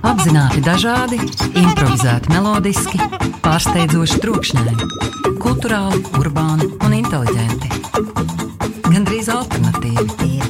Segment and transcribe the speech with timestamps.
[0.00, 1.18] Apzināti dažādi,
[1.60, 2.98] improvizēti melodiski,
[3.44, 4.88] pārsteidzoši trokšņaini,
[5.42, 7.68] kultūrāli, urbāni un inteliģenti.
[8.88, 10.40] Gan drīz alternatīvi.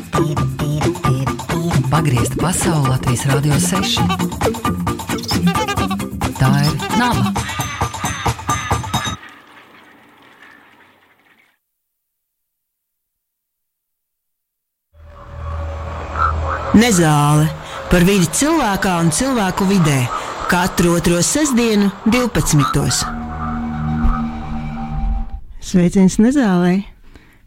[1.90, 3.98] Pagriezta pasaule Latvijas Rādio 6.
[6.38, 7.34] Tā ir naba.
[16.78, 17.59] Nezāle
[17.90, 19.98] par vidi cilvēkā un cilvēku vidē
[20.50, 23.00] katru otro sestdienu, 12.
[25.58, 26.76] Sveiciens Nezālē!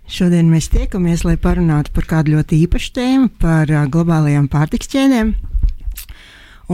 [0.04, 5.32] Šodien mēs tiekamies, lai parunātu par kādu ļoti īpašu tēmu, par globālajām pārtiks ķēdēm.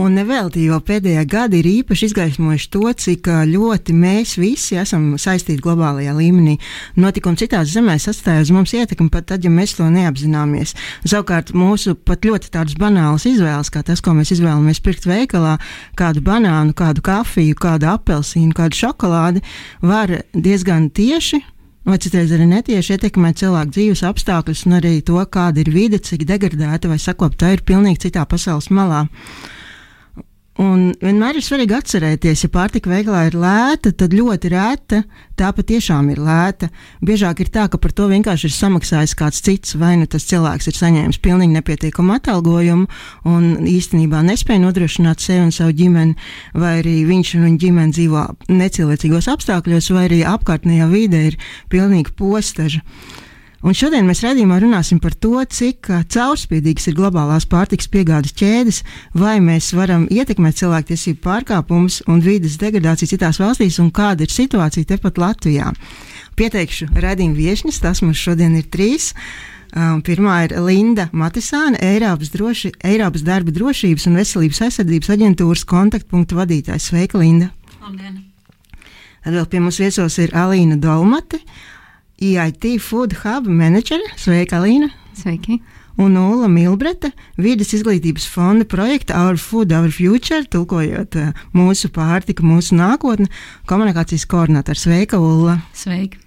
[0.00, 5.60] Un nevelti, jo pēdējā gada ir īpaši izgaismojuši to, cik ļoti mēs visi esam saistīti
[5.60, 6.54] globālajā līmenī.
[6.96, 10.72] Notikumi citās zemēs atstāja uz mums ietekmi pat tad, ja mēs to neapzināmies.
[11.04, 15.58] Savukārt mūsu pat ļoti tādas banālas izvēles, kā tas, ko mēs izvēlamies pirkt veikalā,
[16.00, 19.44] kādu banānu, kādu kafiju, kādu apelsīnu, kādu šokolādi,
[19.84, 21.44] var diezgan tieši
[21.84, 26.24] vai citreiz arī netieši ietekmē cilvēku dzīves apstākļus un arī to, kāda ir vide, cik
[26.28, 29.08] degradēta vai sakopta ir pilnīgi citā pasaules malā.
[30.58, 34.98] Un vienmēr ir svarīgi atcerēties, ja pārtika veikalā ir lēta, tad ļoti rēta
[35.38, 36.68] tā patiešām ir lēta.
[37.06, 40.68] Biežāk ir tā, ka par to vienkārši ir samaksājis kāds cits, vai nu tas cilvēks
[40.68, 42.90] ir saņēmis pilnīgi nepietiekamu atalgojumu
[43.30, 46.18] un īstenībā nespēja nodrošināt sevi un savu ģimeni,
[46.58, 51.40] vai arī viņš un viņa ģimene dzīvo necilvēcīgos apstākļos, vai arī apkārtnējā vide ir
[51.70, 52.82] pilnīgi postaža.
[53.60, 58.78] Un šodien mēs redzījumā runāsim par to, cik caurspīdīgas ir globālās pārtikas piegādes ķēdes,
[59.12, 64.88] vai mēs varam ietekmēt cilvēktiesību pārkāpumus un vidas degradāciju citās valstīs, un kāda ir situācija
[64.94, 65.74] tepat Latvijā.
[66.40, 69.10] Pieteikšu redzējumu viesņus, tas mums šodien ir trīs.
[69.70, 76.40] Um, pirmā ir Linda Matisāne, Eiropas, droši, Eiropas darba drošības un veselības aizsardzības aģentūras kontaktpunktu
[76.40, 76.88] vadītājs.
[76.90, 77.52] Sveika, Linda!
[77.84, 78.22] Labdien!
[79.20, 81.38] Tad vēl pie mums viesos ir Alīna Dolmate,
[82.20, 84.04] EIT Food Hub menedžere.
[84.20, 84.90] Sveika, Alīna!
[85.16, 85.56] Sveiki!
[86.00, 87.10] Un Ula Milbreta,
[87.40, 93.28] vidas izglītības fonda projekta Our Food, Our Future, tulkojot uh, mūsu pārtika, mūsu nākotne,
[93.68, 94.84] komunikācijas koordinātors.
[94.84, 95.62] Sveika, Ulla!
[95.72, 96.20] Sveiki!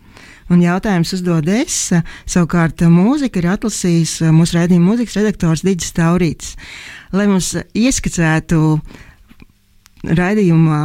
[0.51, 1.77] Un jautājums uzdod es.
[2.25, 6.57] Savukārt, mūzika ir atlasījis mūsu raidījuma mūzikas redaktors Digis Taurītis.
[7.13, 8.59] Lai mums ieskicētu
[10.09, 10.81] raidījuma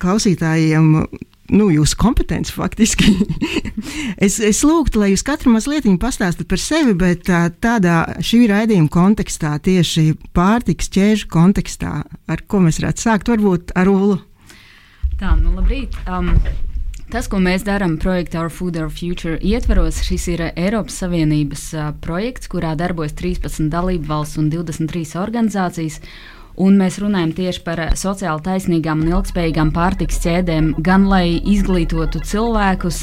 [0.00, 0.94] klausītājiem
[1.52, 3.10] nu, jūsu kompetence faktiski.
[4.26, 8.92] es, es lūgtu, lai jūs katru mazliet pastāstītu par sevi, bet tā, tādā šī raidījuma
[8.92, 14.20] kontekstā, tieši pārtiks ķēžu kontekstā, ar ko mēs varētu sākt, varbūt ar ulu.
[15.20, 15.96] Tā, nu labrīt.
[16.08, 16.32] Um,
[17.14, 21.90] Tas, ko mēs darām projekta Our Food, Our Future ietvaros, šis ir Eiropas Savienības uh,
[22.02, 26.00] projekts, kurā darbojas 13 dalību valsts un 23 organizācijas.
[26.54, 33.00] Un mēs runājam tieši par sociāli taisnīgām un ilgspējīgām pārtiks ķēdēm, gan lai izglītotu cilvēkus,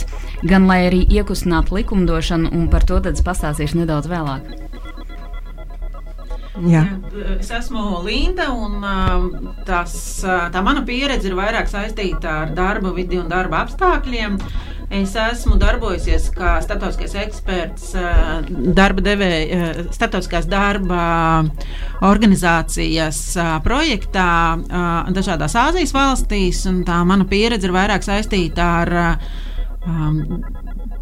[0.48, 4.48] gan lai arī iekustinātu likumdošanu, un par to pastāstīšu nedaudz vēlāk.
[6.60, 6.82] Jā.
[7.40, 8.84] Es esmu Linda, un
[9.68, 9.94] tas,
[10.26, 14.36] tā mana pieredze ir vairāk saistīta ar darba vidi un darba apstākļiem.
[14.92, 17.94] Es esmu darbojusies kā starptautiskais eksperts
[18.76, 21.06] darba devēja, starptautiskās darba
[22.04, 23.22] organizācijas
[23.64, 24.28] projektā
[25.16, 28.94] dažādās Āzijas valstīs, un tā mana pieredze ir vairāk saistīta ar
[29.88, 30.44] um,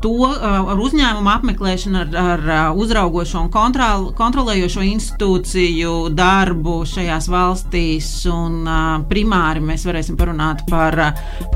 [0.04, 7.30] to uh, ar uzņēmumu apmeklēšanu, ar, ar uh, uzraugošo un kontrol, kontrolējošo institūciju darbu šajās
[7.32, 8.10] valstīs.
[8.32, 10.98] Un, uh, primāri mēs varēsim parunāt par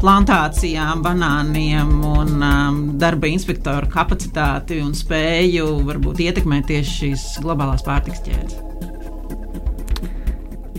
[0.02, 2.46] plantācijām, banāniem un
[3.00, 8.93] darba inspektoru kapacitāti un spēju varbūt ietekmēt tieši šīs globālās pārtiks ķēdes.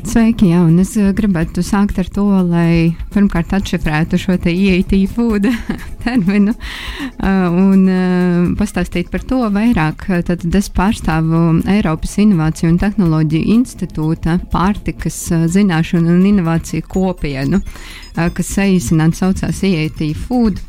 [0.05, 4.93] Sveiki, jā, un es eh, gribētu sākt ar to, lai pirmkārt atšifrētu šo te IET
[5.09, 5.47] food
[6.05, 10.05] terminu uh, un uh, pastāstīt par to vairāk.
[10.29, 11.41] Tad es pārstāvu
[11.73, 15.17] Eiropas Innovāciju un Tehnoloģiju institūta pārtikas
[15.55, 17.63] zināšanu un inovāciju kopienu,
[18.13, 20.61] kas saīsināt saucās IET food.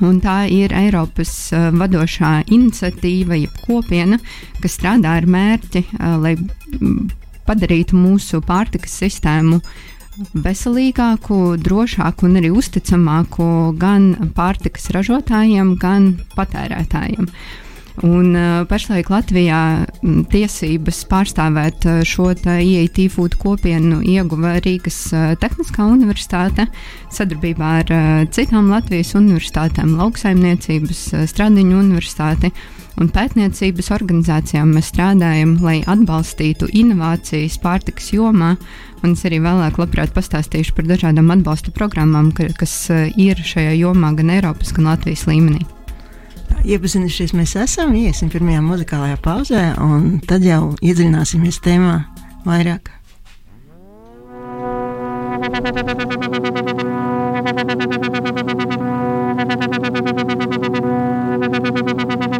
[0.00, 4.18] Un tā ir Eiropas uh, vadošā iniciatīva, jeb kopiena,
[4.64, 6.34] kas strādā ar mērķi, uh, lai
[7.46, 9.60] padarītu mūsu pārtikas sistēmu
[10.46, 13.46] veselīgāku, drošāku un arī uzticamāku
[13.80, 17.28] gan pārtikas ražotājiem, gan patērētājiem.
[18.04, 19.58] Un, uh, pašlaik Latvijā
[20.04, 26.66] m, tiesības pārstāvēt uh, šo IET food kopienu ieguva Rīgas uh, Tehniskā universitāte
[27.08, 32.52] sadarbībā ar uh, citām Latvijas universitātēm, lauksaimniecības, uh, Stradiņu universitāti
[33.00, 38.54] un pētniecības organizācijām mēs strādājam, lai atbalstītu inovācijas pārtikas jomā.
[39.04, 43.76] Un es arī vēlāk labprāt pastāstīšu par dažādām atbalsta programmām, ka, kas eh, ir šajā
[43.76, 45.62] jomā gan Eiropas, gan Latvijas līmenī.
[46.66, 51.96] Iepazinušies mēs esam, iesim pirmajā muzikālajā pauzē, un tad jau iedziļināsimies tēmā
[52.46, 52.90] vairāk.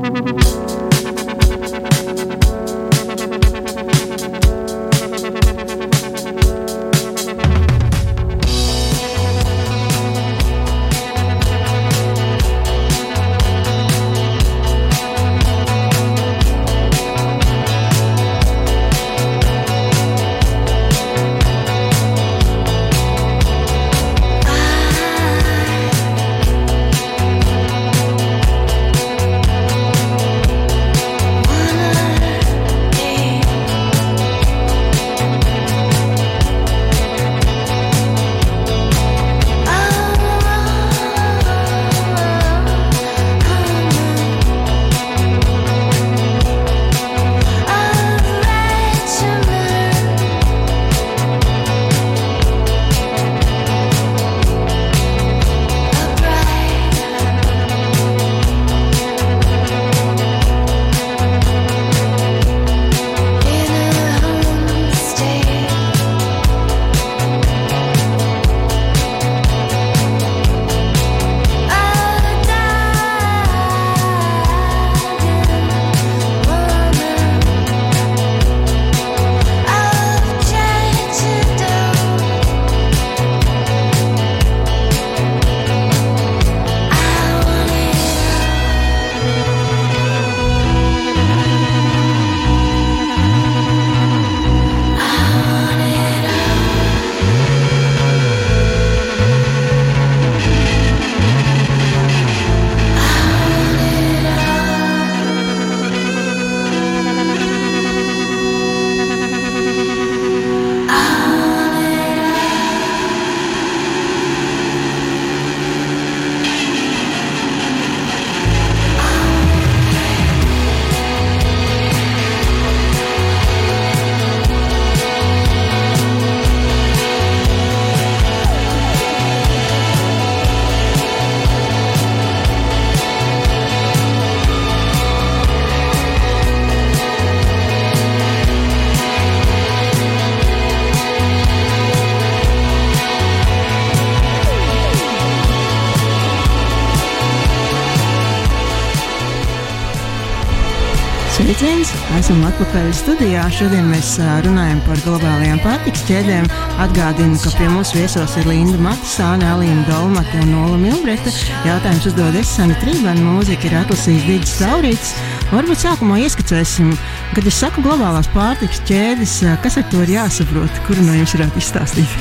[151.76, 152.06] Sveiciens!
[152.16, 153.42] Esam atpakaļ studijā.
[153.52, 154.14] Šodien mēs
[154.46, 156.46] runājam par globālajām pārtiks ķēdēm.
[156.80, 161.28] Atgādinu, ka pie mums viesos ir Linda Matisāne, Alīna Dolmate un Ola Milbreta.
[161.66, 165.10] Jautājums uzdod es Sani Trībana, mūzika ir atlasījis Digis Taurīts.
[165.50, 166.94] Varbūt sākumā ieskicēsim,
[167.36, 169.34] kad es saku globālās pārtiks ķēdes,
[169.64, 172.16] kas ar to ir jāsaprot, kuru no jums varētu izstāstīt.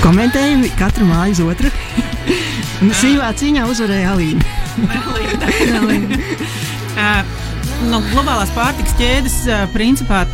[0.00, 1.74] Komentējumi katra māja uz otru.
[2.80, 4.57] Un Sīvā cīņā uzvarēja Alīna.
[6.98, 7.22] Uh,
[7.90, 10.24] no globālās pārtikas ķēdes uh, principā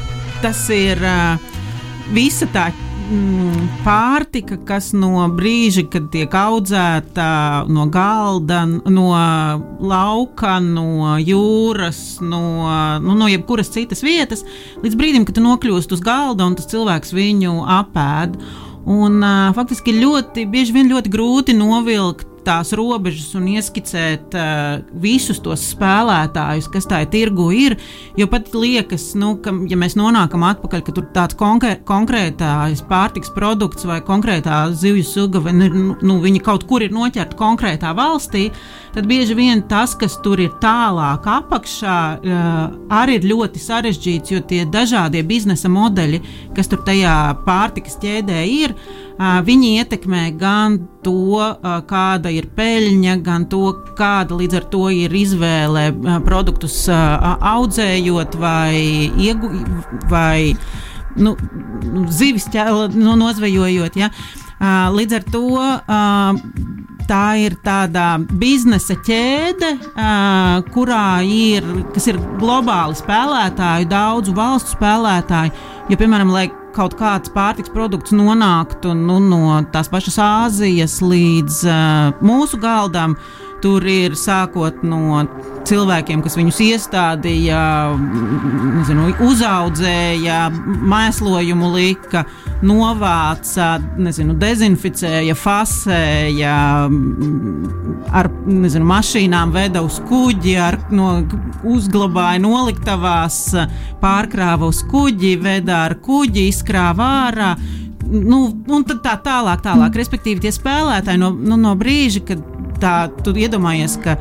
[0.41, 1.37] tas ir uh,
[2.13, 7.29] visa tā mm, pārtika, kas no brīža, kad tiek audzēta
[7.69, 9.07] no galda, no
[9.85, 12.43] lauka, no jūras, no,
[13.05, 14.45] nu, no jebkuras citas vietas,
[14.85, 18.39] līdz brīdim, kad nokļūst uz galda un tas cilvēks viņu apēd.
[18.85, 25.41] Un, uh, faktiski ļoti bieži vien ļoti grūti novilkt tās robežas un ieskicēt uh, visus
[25.45, 27.77] tos spēlētājus, kas tā tirgu ir.
[28.19, 33.33] Jo pat liekas, nu, ka, ja mēs nonākam atpakaļ, ka tur tāds konkrē, konkrētājs pārtiks
[33.35, 38.49] produkts vai konkrētā zivju suga, vai nu, nu, viņa kaut kur ir noķerta konkrētā valstī,
[38.95, 42.61] tad bieži vien tas, kas tur ir tālāk apakšā, uh,
[43.01, 46.23] arī ir ļoti sarežģīts, jo tie dažādie biznesa modeļi,
[46.57, 53.17] kas tur tajā pārtikas ķēdē ir, uh, viņi ietekmē gan to, uh, kāda ir peļņa,
[53.25, 53.63] gan to,
[53.99, 55.89] kāda līdz ar to ir izvēle
[56.27, 59.11] produktus audzējot vai,
[60.11, 60.55] vai
[61.17, 61.35] nu,
[62.11, 63.99] zivis ķēla, nu, nozvejojot.
[64.01, 64.11] Ja?
[64.95, 65.47] Līdz ar to
[67.09, 71.67] tā ir tāda biznesa ķēde, uh, kurā ir,
[71.99, 75.55] ir globāli spēlētāji, daudzu valstu spēlētāji.
[75.91, 82.25] Jo, piemēram, lai kaut kāds pārtiks produkts nonāktu nu, no tās pašas Āzijas līdz uh,
[82.25, 85.23] mūsu galdam, uh, Tur ir sākot no
[85.65, 87.61] cilvēkiem, kas viņus iestādīja,
[87.97, 90.41] nezinu, uzaudzēja,
[90.93, 92.25] mēslojumu lika,
[92.65, 96.57] novāca, nezinu, dezinficēja, fasēja,
[98.21, 101.15] ar nezinu, mašīnām veda uz kuģi, ar, no,
[101.75, 103.41] uzglabāja noliktavās,
[104.03, 107.55] pārkrāva uz kuģi, veda ar kuģi, izkrāva ārā.
[108.05, 109.97] Nu, un tā tālāk, tālāk.
[109.97, 112.43] Respektīvi, tie spēlētāji no, nu, no brīža, kad
[112.83, 114.17] tā, tu iedomājies, ka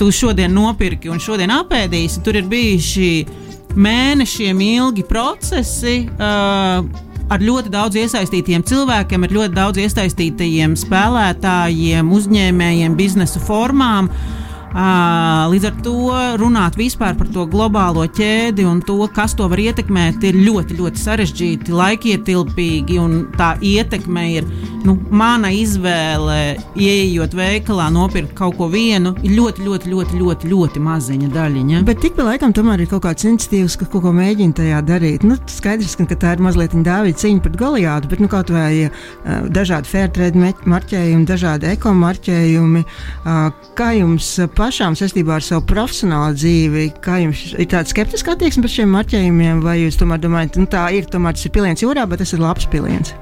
[0.00, 2.22] tu šodien nopirki un šodien apēdīsi.
[2.24, 3.12] Tur ir bijuši
[3.78, 6.00] mēnešiem ilgi procesi.
[6.16, 6.82] Uh,
[7.28, 14.08] ar ļoti daudz iesaistītiem cilvēkiem, ar ļoti daudz iesaistītajiem spēlētājiem, uzņēmējiem, biznesa formām.
[14.08, 15.94] Uh, Līdz ar to
[16.38, 21.02] runāt vispār par to globālo ķēdi un to, kas to var ietekmēt, ir ļoti, ļoti
[21.02, 22.98] sarežģīti, laikietilpīgi.
[23.38, 24.48] Tā ietekme ir
[24.84, 30.82] nu, mana izvēle, ieejot veikalā, nopirkt kaut ko vienu, ir ļoti, ļoti, ļoti, ļoti, ļoti
[30.84, 31.82] maziņa daļiņa.
[31.88, 35.24] Bet tik pa laikam tomēr ir kaut kāds institīvs, ka kaut ko mēģina tajā darīt.
[35.26, 38.90] Nu, skaidrs, ka, tā ir mazliet dāvīga cīņa pret Goliātu, bet nu, kaut vai
[39.54, 42.84] dažādi fairtrade marķējumi, dažādi ekomarķējumi.
[43.78, 48.74] Kā jums pašām saistībā ar savu profesionālo dzīvi, kā jums ir tāda skeptiska attieksme pret
[48.74, 52.08] šiem marķējumiem, vai jūs tomēr domājat, ka nu, tā ir, tomēr tas ir piliens jūrā,
[52.10, 53.14] bet tas ir labs piliens?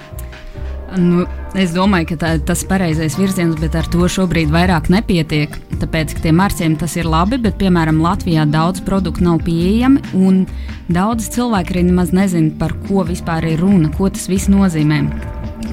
[0.96, 1.24] Nu,
[1.58, 5.52] es domāju, ka tā, tas ir pareizais virziens, bet ar to šobrīd vairāk nepietiek.
[5.82, 10.44] Tāpēc, ka tie marķējumi tas ir labi, bet, piemēram, Latvijā daudz produktu nav pieejami, un
[10.88, 15.02] daudz cilvēku arī nemaz nezina, par ko vispār ir runa, ko tas viss nozīmē.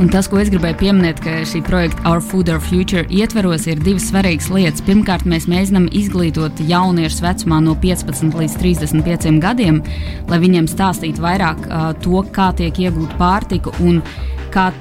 [0.02, 3.82] Un tas, ko es gribēju pieminēt, ka šī projekta Our Food Our Future ietveros, ir
[3.84, 4.82] divas svarīgas lietas.
[4.88, 9.84] Pirmkārt, mēs mēģinām izglītot jauniešus vecumā no 15 līdz 35 gadiem,
[10.32, 14.02] lai viņiem stāstītu vairāk uh, to, kā tiek iegūta pārtika un
[14.54, 14.72] kā,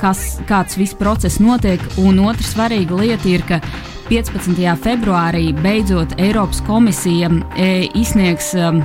[0.00, 1.84] kas, kāds viss process notiek.
[2.00, 3.60] Un otra svarīga lieta ir, ka
[4.08, 4.56] 15.
[4.84, 8.54] februārī beidzot Eiropas komisija e, izsniegs.
[8.56, 8.80] Um,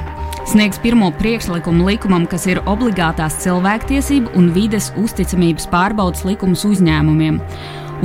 [0.50, 7.38] sniegs pirmo priekšlikumu likumam, kas ir obligātās cilvēktiesību un vides uzticamības pārbaudas likums uzņēmumiem.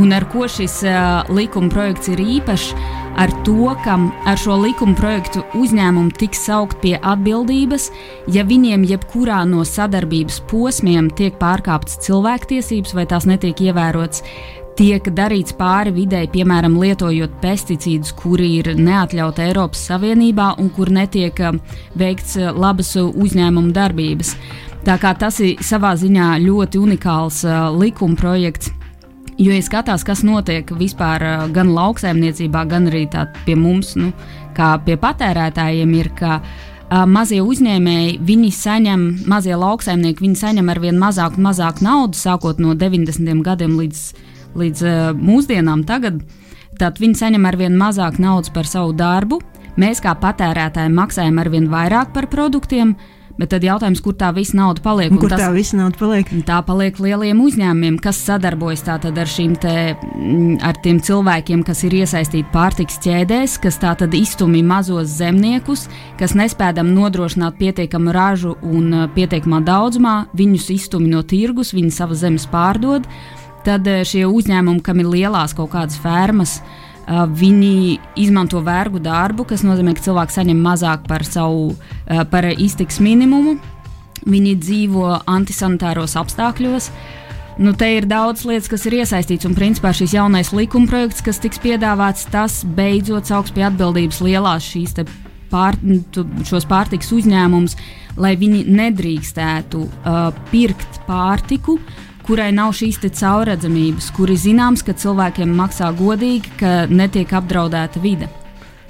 [0.03, 2.75] Un ar ko šis uh, likuma projekts ir īpašs?
[3.15, 3.95] Ar to, ka
[4.27, 7.87] ar šo likuma projektu uzņēmumi tiks saukt pie atbildības,
[8.35, 14.27] ja viņiem jebkurā no sadarbības posmiem tiek pārkāptas cilvēktiesības vai tās netiek ievērotas
[14.79, 21.39] tiek darīts pāri videi, piemēram, lietojot pesticīdus, kuri ir neatļauti Eiropas Savienībā un kur netiek
[21.47, 21.61] um,
[21.99, 24.35] veikts uh, labas uh, uzņēmuma darbības.
[24.85, 28.73] Tā kā tas ir savā ziņā ļoti unikāls uh, likuma projekts.
[29.39, 33.09] Jo, ja skatās, kas notiek vispār gan lauksaimniecībā, gan arī
[33.47, 34.13] pie mums, nu,
[34.55, 40.83] kā pie patērētājiem, ir, ka uh, mazie uzņēmēji, viņi saņem, mazie lauksaimnieki, viņi saņem ar
[40.83, 43.43] vien mazāk mazāk naudas, sākot no 90.
[43.43, 44.07] gadiem līdz
[44.59, 46.23] līdz uh, mūsdienām, tagad,
[46.81, 49.41] tad viņi saņem ar vien mazāk naudas par savu darbu.
[49.81, 52.95] Mēs kā patērētāji maksājam ar vien vairāk par produktiem,
[53.35, 55.11] Bet tad jautājums, kur tā visa nauda paliek?
[55.11, 56.29] Un kur tas, tā visa nauda paliek?
[56.47, 61.97] Tā paliek lieliem uzņēmumiem, kas sadarbojas ar šīm te, mm, ar tiem cilvēkiem, kas ir
[61.99, 65.89] iesaistīti pārtiks ķēdēs, kas tātad iztumj mazos zemniekus,
[66.21, 72.47] kas nespēdam nodrošināt pietiekamu ražu un pietiekamā daudzumā, viņus iztumj no tirgus, viņi savas zemes
[72.47, 73.03] pārdod.
[73.65, 79.47] Tad eh, šie uzņēmumi, kam ir lielās kaut kādas fermas, eh, viņi izmanto vergu darbu,
[79.49, 83.57] kas nozīmē, ka cilvēks saņem mazāk par savu eh, par iztiks minimumu.
[84.25, 86.91] Viņi dzīvo antisanitāros apstākļos.
[87.61, 91.61] Nu, te ir daudz lietas, kas ir iesaistīts, un principā šis jaunais likumprojekts, kas tiks
[91.63, 94.97] piedāvāts, tas beidzot sauks pie atbildības lielās šīs
[95.53, 95.79] pār,
[96.49, 97.77] šos pārtiks uzņēmumus,
[98.19, 105.53] lai viņi nedrīkstētu uh, pirkt pārtiku, uh, kurai nav šīs caurredzamības, kuri zināms, ka cilvēkiem
[105.55, 108.31] maksā godīgi, ka netiek apdraudēta vide.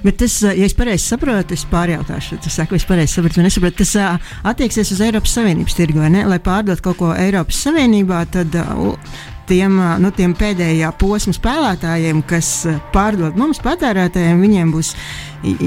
[0.05, 3.95] Bet tas, ja es pareizi saprotu, es pārjautāšu, tas saku, es pareizi saprotu, nesaprotu, tas
[3.97, 6.25] uh, attieksies uz Eiropas Savienības tirgu, vai ne?
[6.29, 9.15] Lai pārdot kaut ko Eiropas Savienībā, tad uh,
[9.49, 12.51] tiem, nu, tiem pēdējā posma spēlētājiem, kas
[12.93, 14.93] pārdod mums patērētājiem, viņiem būs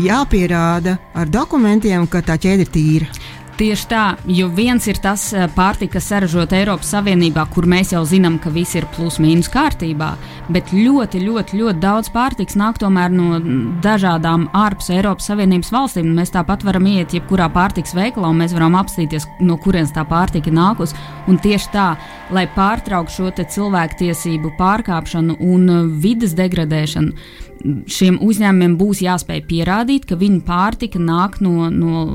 [0.07, 3.11] jāpierāda ar dokumentiem, ka tā ķēde ir tīra.
[3.59, 8.05] Tieši tā, jo viens ir tas eh, pārtika, kas saražota Eiropas Savienībā, kur mēs jau
[8.07, 10.12] zinām, ka viss ir plus-mínus kārtībā,
[10.55, 13.41] bet ļoti, ļoti, ļoti daudz pārtikas nāk tomēr no
[13.83, 16.12] dažādām ārpus Eiropas Savienības valstīm.
[16.15, 20.55] Mēs tāpat varam iet jebkurā pārtikas veikalā un mēs varam apstīties, no kurienes tā pārtika
[20.55, 20.95] nākus.
[21.27, 21.88] Un tieši tā,
[22.31, 27.48] lai pārtrauktu šo cilvēktiesību pārkāpšanu un eh, vidas degradēšanu
[27.91, 32.07] šiem uzņēmumiem būs jāspēj pierādīt, ka viņu pārtika nāk no, no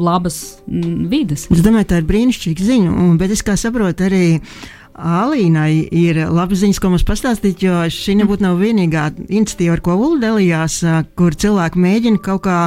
[0.00, 1.46] labas mm, vidas.
[1.52, 4.26] Es domāju, tā ir brīnišķīga ziņa, un, bet es kā saprotu arī.
[5.00, 9.94] Alīnai ir labi ziņas, ko mums pastāstīt, jo šī nebūtu nav vienīgā iniciatīva, ar ko
[9.96, 10.74] Ulu dalījās,
[11.16, 12.58] kur cilvēki mēģina kaut kā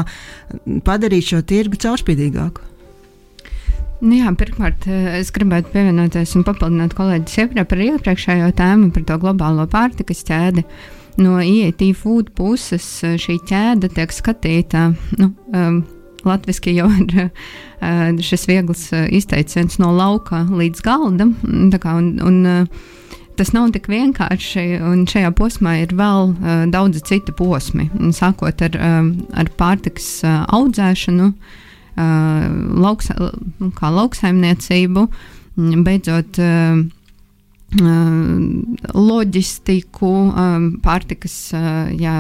[0.88, 2.72] padarīt šo tirgu caurspīdīgāku.
[4.08, 4.88] Nu jā, pirmkārt,
[5.20, 10.66] es gribētu pievienoties un papildināt kolēģis iepriekšējo tēmu par to globālo pārtikas ķēdi.
[10.66, 14.92] Uh, no IET food puses eh, šī ķēde tiek skatīta.
[15.20, 15.84] Nu, um,
[16.24, 21.34] Latvijasiski jau ir uh, šis viegls izteiciens no lauka līdz galdam.
[21.84, 22.70] Kā, un, un,
[23.36, 24.64] tas nav tik vienkārši,
[25.12, 27.90] šajā posmā ir vēl uh, daudzi citi posmi.
[28.16, 32.50] Sākot ar, uh, ar pārtiks uh, audzēšanu, uh,
[32.88, 33.12] lauks,
[33.82, 35.08] kā lauksaimniecību,
[35.84, 36.40] beidzot.
[36.40, 36.86] Uh,
[38.94, 40.12] loģistiku,
[40.84, 41.36] pārtikas
[41.98, 42.16] jā,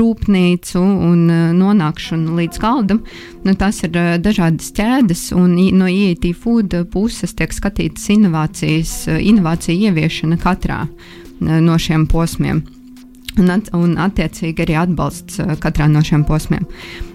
[0.00, 1.26] rūpnīcu un
[1.60, 3.02] nonākšanu līdz galdam.
[3.46, 10.40] Nu, tas ir dažādas ķēdes, un no IET food puses tiek skatītas inovācijas, inovācija ieviešana
[10.42, 10.84] katrā
[11.40, 12.75] no šiem posmiem
[13.40, 16.66] un, at, un attiecīgi arī atbalsts uh, katrā no šiem posmiem.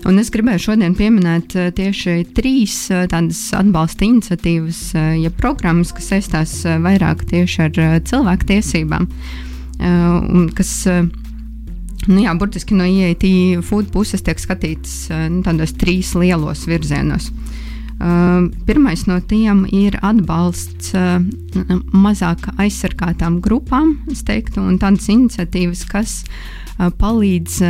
[0.09, 4.81] Un es gribēju šodien pieminēt uh, tieši trīs uh, tādas atbalsta iniciatīvas,
[5.21, 9.07] ja programmas, kas saistās vairāk tieši ar cilvēku tiesībām,
[10.57, 13.25] kas nu jā, burtiski no IET
[13.65, 17.31] food puses tiek skatītas nu, tādos trīs lielos virzienos.
[17.31, 17.70] Uh,
[18.65, 21.19] pirmais no tiem ir atbalsts uh,
[21.93, 27.61] mazāk aizsargātām grupām, teiktu, un tādas iniciatīvas, kas uh, palīdz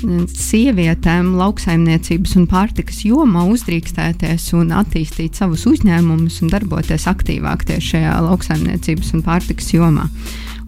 [0.00, 8.14] sievietēm lauksaimniecības un pārtikas jomā uzdrīkstēties un attīstīt savus uzņēmumus un darboties aktīvāk tieši šajā
[8.28, 10.06] lauksaimniecības un pārtikas jomā.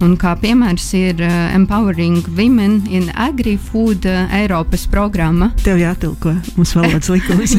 [0.00, 5.50] Un kā piemērs ir uh, Empowering Women in Agri-Food uh, Eiropas programma.
[5.62, 7.54] Tev jātilko mums valodas likums.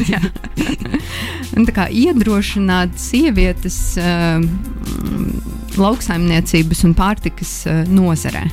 [1.56, 4.42] un, kā, iedrošināt sievietes uh,
[5.78, 8.44] lauksaimniecības un pārtikas uh, nozarē.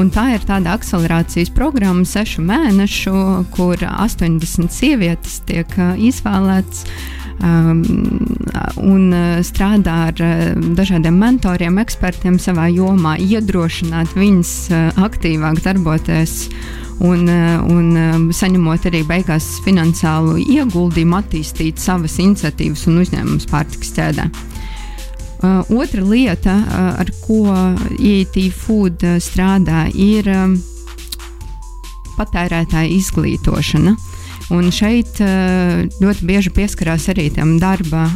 [0.00, 3.16] Un tā ir tāda akcelerācijas programma, sešu mēnešu,
[3.52, 7.21] kur 80 sievietes tiek uh, izvēlētas um,
[8.82, 16.46] un uh, strādā ar uh, dažādiem mentoriem, ekspertiem savā jomā, iedrošināt viņus uh, aktīvāk darboties.
[17.02, 24.28] Un, un saņemot arī beigās finansiālu ieguldījumu, attīstīt savas iniciatīvas un uzņēmumus pārtikas ķēdē.
[25.74, 26.54] Otra lieta,
[27.00, 27.40] ar ko
[27.96, 30.30] ET Food strādā, ir
[32.20, 33.96] patērētāja izglītošana.
[33.96, 34.11] Uh,
[34.52, 38.08] Un šeit eh, ļoti bieži pieskarās arī tam darba.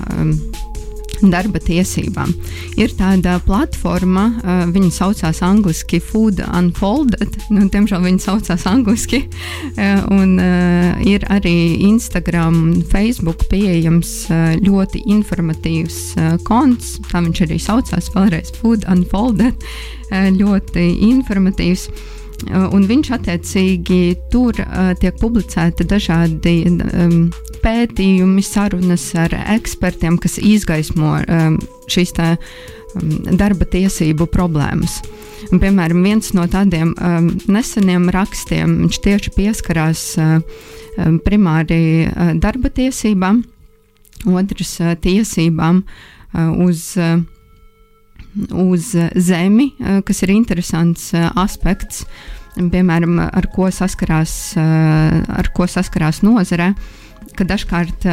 [1.16, 2.28] Darba tiesībām.
[2.76, 7.38] Ir tāda platforma, uh, viņa saucās angļuiski Food Unfolded.
[7.56, 9.22] Nu, diemžēl viņa saucās angļuiski.
[9.24, 11.54] Uh, un uh, ir arī
[11.88, 16.98] Instagram un Facebook pieejams uh, ļoti informatīvs uh, konts.
[17.08, 19.56] Tā viņš arī saucās vēlreiz Food Unfolded.
[20.10, 21.88] Uh, ļoti informatīvs.
[21.88, 24.00] Uh, un viņš attiecīgi
[24.32, 27.28] tur uh, tiek publicēti dažādi um,
[27.64, 31.58] pētījumi, sarunas ar ekspertiem, kas izgaismo um,
[31.92, 35.00] šīs tā, um, darba tiesību problēmas.
[35.50, 40.40] Un, piemēram, viens no tādiem um, neseniem rakstiem tieši pieskarās uh,
[41.24, 43.44] primāri uh, darba tiesībām,
[44.32, 46.92] otrs uh, tiesībām uh, uz.
[47.00, 47.24] Uh,
[48.50, 52.04] uz zemi, eh, kas ir interesants eh, aspekts,
[52.56, 56.74] piemēram, ar ko saskarās, eh, ar ko saskarās nozare,
[57.36, 58.06] ka dažkārt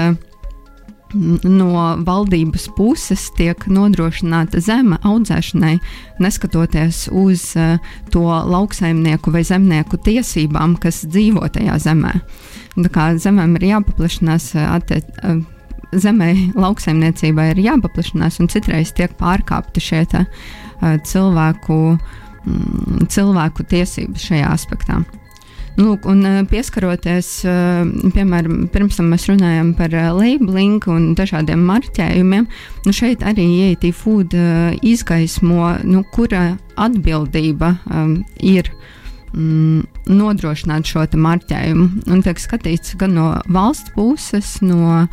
[1.13, 5.77] no valdības puses tiek nodrošināta zeme audzēšanai,
[6.19, 7.53] neskatoties uz
[8.11, 12.15] to lauksaimnieku vai zemnieku tiesībām, kas dzīvo tajā zemē.
[12.81, 15.37] Tā kā zemēm ir jāpaplašinās attiecībā
[16.01, 21.81] zemē, lauksaimniecībai ir jāpaplašinās, un citreiz tiek pārkāpti šie uh, cilvēku,
[22.45, 25.03] mm, cilvēku tiesības šajā aspektā.
[25.73, 27.27] Lūk, un pieskaroties,
[28.13, 32.45] piemēram, pirms tam mēs runājām par labeling un dažādiem marķējumiem,
[32.85, 34.35] nu šeit arī IET food
[34.85, 38.69] izgaismo, nu, kura atbildība um, ir
[39.33, 39.81] mm,
[40.13, 41.89] nodrošināt šo marķējumu.
[42.05, 45.07] Un tiek skatīts gan no valsts puses, no,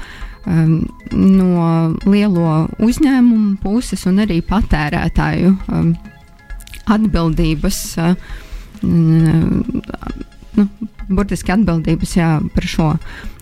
[0.46, 0.76] um,
[1.12, 1.64] no
[2.06, 5.90] lielo uzņēmumu puses, un arī patērētāju um,
[6.90, 7.82] atbildības.
[8.00, 8.38] Uh,
[10.56, 10.66] nu,
[11.10, 12.90] burtiski atbildības jā, par šo.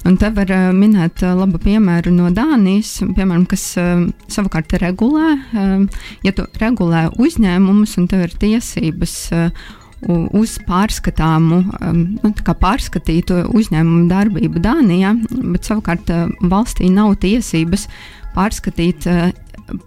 [0.09, 5.35] Un te var uh, minēt uh, labu piemēru no Dānijas, piemēram, kas uh, savukārt regulē,
[5.37, 9.69] uh, ja tu regulē uzņēmumus un tev ir tiesības uh,
[10.07, 15.15] uz pārskatāmu, um, nu, pārskatītu uzņēmumu darbību Dānijā,
[15.53, 17.89] bet savukārt uh, valstī nav tiesības
[18.37, 19.31] pārskatīt uh,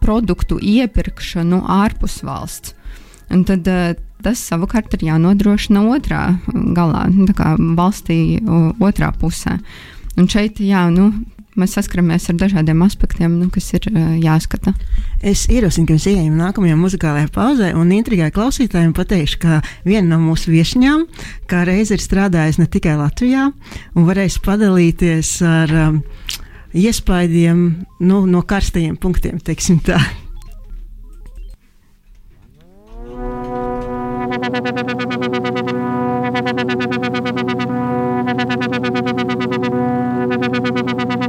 [0.03, 2.75] produktu iepirkšanu ārpus valsts.
[3.31, 6.25] Un tad uh, tas savukārt ir jānodrošina otrā
[6.75, 8.41] galā, nu, kā valstī
[8.83, 9.57] otrā pusē.
[10.19, 11.09] Un šeit, jā, nu,
[11.59, 14.73] mēs saskaramies ar dažādiem aspektiem, nu, kas ir uh, jāskata.
[15.21, 20.21] Es ierosinu, ka mēs ejam nākamajā muzikālajā pauzē, un intrigai klausītājiem pateikšu, ka viena no
[20.23, 21.05] mūsu viesņām
[21.51, 23.49] kā reiz ir strādājusi ne tikai Latvijā,
[23.95, 26.01] un varēs padalīties ar um,
[26.73, 27.63] iespaidiem
[27.99, 29.99] nu, no karstajiem punktiem, teiksim tā.
[40.81, 41.17] Esam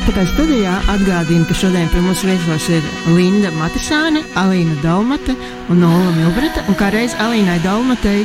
[0.00, 0.74] atpakaļ studijā.
[0.88, 5.34] Atgādinu, ka šodien pie mums viesos ir Linda Matisāne, Alīna Daumate
[5.72, 6.64] un Ola Milbreta.
[6.70, 8.24] Un kā reiz Alīnai Daumatei,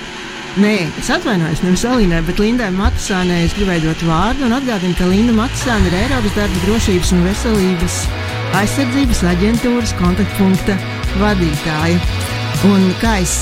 [0.61, 5.09] nē, es atvainojos, nevis Alīnai, bet Lindai Matisānei es gribēju dot vārdu un atgādinu, ka
[5.11, 7.99] Linda Matisāne ir Eiropas darba drošības un veselības
[8.61, 10.79] aizsardzības aģentūras kontaktpunkta
[11.19, 11.99] vadītāja.
[12.63, 13.33] Un kā es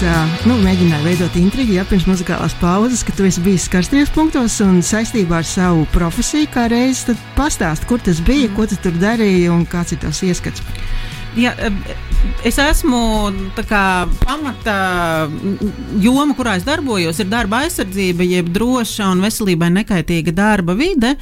[0.47, 4.82] nu, mēģināju veidot intrigu, ja pirms muzikālās pauzes, ka tu esi bijis karstajos punktos un
[4.84, 9.67] saistībā ar savu profesiju, kā reizes pastāst, kur tas bija, ko tu tur darīji un
[9.69, 10.65] kāds ir tavs ieskats.
[11.38, 11.54] Ja,
[12.45, 12.99] es esmu
[13.69, 13.86] kā,
[14.26, 14.76] pamata
[16.02, 21.15] joma, kurā es darbojos, ir darba aizsardzība, jeb droša un veselībai nekaitīga darba vide.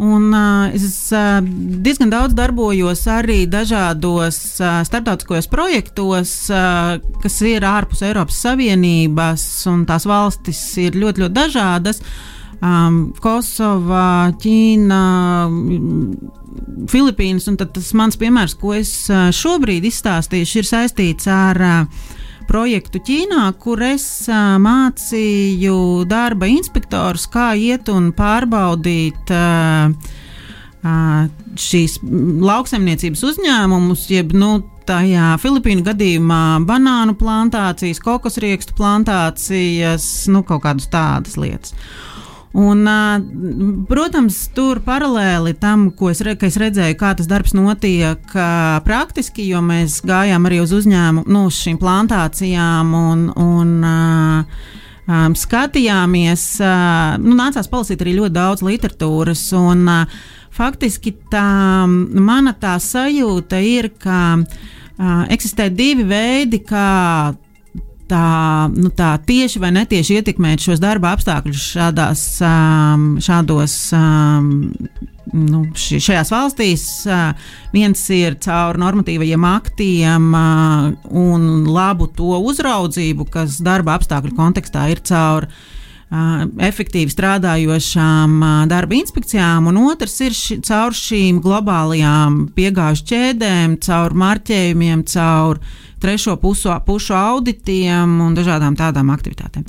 [0.00, 1.42] Un, uh, es uh,
[1.84, 9.82] diezgan daudz darbojos arī dažādos uh, starptautiskos projektos, uh, kas ir ārpus Eiropas Savienības, un
[9.84, 12.00] tās valstis ir ļoti, ļoti dažādas.
[12.64, 15.02] Um, Kosova, Ķīna,
[16.88, 18.94] Filipīnas, un tas mans piemērs, ko es
[19.36, 22.10] šobrīd izstāstīšu, ir saistīts ar uh,
[22.50, 25.76] projektu Ķīnā, kur es mācīju
[26.10, 29.30] darba inspektorus, kā iet un pārbaudīt
[31.60, 31.96] šīs
[32.50, 34.52] lauksaimniecības uzņēmumus, jeb nu,
[34.88, 41.76] tajā Filipīnu gadījumā banānu plantācijas, kokosriekstu plantācijas, nu, kaut kādas tādas lietas.
[42.50, 42.82] Un,
[43.86, 48.34] protams, tur paralēli tam, ko es, re, es redzēju, kā tas darbs notiek
[48.86, 56.44] praktiski, jo mēs gājām arī uz uzņēmumu, nu, uz šīm plantācijām un, un um, skatījāmies.
[57.22, 59.44] Nu, nācās palasīt arī ļoti daudz literatūras.
[59.60, 59.86] Un,
[60.50, 67.30] faktiski tā mana tā sajūta ir, ka uh, eksistē divi veidi, kā
[68.10, 68.26] tā,
[68.74, 72.26] nu, tā tieši vai netieši ietekmēt šos darba apstākļus šādās,
[73.26, 73.78] šādos.
[75.30, 76.84] Nu, šajās valstīs
[77.70, 85.46] viens ir caur normatīvajiem aktiem un labu to uzraudzību, kas darba apstākļu kontekstā ir caur
[85.46, 85.60] uh,
[86.10, 94.16] efektīvi strādājošām uh, darba inspekcijām, un otrs ir ši, caur šīm globālajām piegāžu ķēdēm, caur
[94.18, 99.66] marķējumiem, caur uh, trešo pusu, pušu auditiem un dažādām tādām aktivitātēm.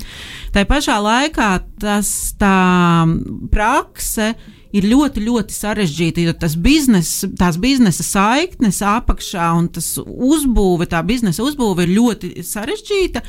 [0.54, 1.50] Tā pašā laikā
[1.82, 2.08] tas
[2.40, 2.56] tā
[3.52, 4.32] prakse
[4.72, 11.02] ir ļoti, ļoti sarežģīta, jo tas biznes, tās biznesa saiknes apakšā un tas uzbūve, tā
[11.04, 13.24] biznesa uzbūve ir ļoti sarežģīta.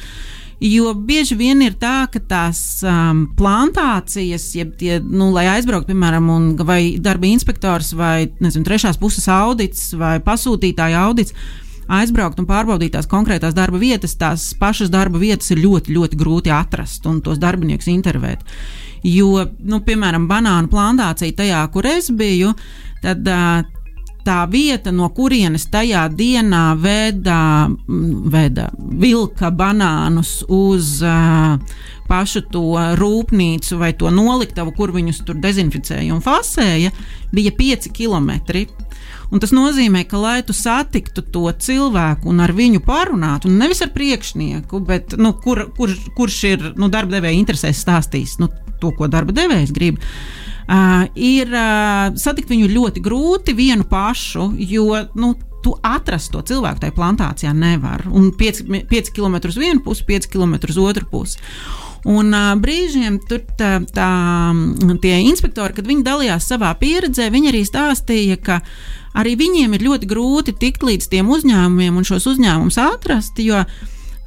[0.63, 6.29] Jo bieži vien ir tā, ka tās um, plantācijas, jeb tie, nu, lai aizbrauktu, piemēram,
[6.31, 11.35] un, vai darba inspektors, vai nezinu, trešās puses audits, vai pasūtītāja audits,
[11.91, 16.55] aizbraukt un pārbaudīt tās konkrētās darba vietas, tās pašas darba vietas ir ļoti, ļoti grūti
[16.55, 18.47] atrast un tos darbiniekus intervēt.
[19.03, 22.55] Jo, nu, piemēram, banānu plantācija tajā, kur es biju,
[23.03, 23.27] tad
[24.25, 27.69] tā vieta, no kurienes tajā dienā veda,
[28.33, 31.57] veda vilka banānus uz uh,
[32.07, 32.65] pašu to
[32.99, 36.93] rūpnīcu vai to noliktavu, kur viņus tur dezinficēja un fasēja,
[37.33, 38.33] bija 5 km.
[39.33, 43.81] Un tas nozīmē, ka, lai tu satiktu to cilvēku un ar viņu parunātu, un nevis
[43.81, 48.93] ar priekšnieku, bet nu, kur, kur, kurš ir nu, darba devēja interesēs stāstījis nu, to,
[48.93, 49.97] ko darba devējs grib.
[49.97, 50.42] Uh,
[51.15, 54.87] ir uh, satikt viņu ļoti grūti vienu pašu, jo
[55.19, 58.05] nu, tu atrast to cilvēku tajā plantācijā nevar.
[58.11, 61.39] Un 5 km uz vienu pusi, 5 km uz otru pusi.
[62.09, 64.09] Un uh, brīžiem tur tā, tā,
[65.03, 68.59] tie inspektori, kad viņi dalījās savā pieredzē, viņi arī stāstīja, ka
[69.19, 73.39] arī viņiem ir ļoti grūti tikt līdz tiem uzņēmumiem un šos uzņēmumus atrast.
[73.39, 73.63] Jo,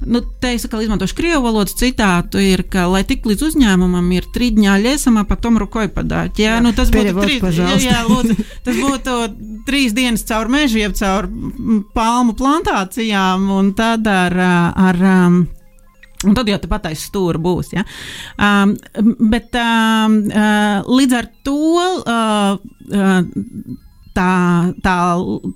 [0.04, 4.26] Nu, te es atkal izmantošu krievu valodas citātu, ir, ka, lai tik līdz uzņēmumam ir
[4.34, 6.36] trīsdņā ļiesama, pa tom rukoju padāt.
[6.36, 9.16] Jā, jā, nu, tas būtu trīs, jā, jā, lūdzu, tas būtu
[9.68, 11.30] trīs dienas caur mežiem, caur
[11.96, 14.36] palmu plantācijām un tad ar,
[14.76, 15.04] ar
[16.24, 17.74] Un tad jau tāpat aiz stūra būs.
[17.76, 17.82] Ja?
[18.40, 18.72] Um,
[19.30, 21.56] bet um, uh, līdz ar to
[22.00, 23.18] uh, uh,
[24.16, 24.30] tā,
[24.82, 24.96] tā,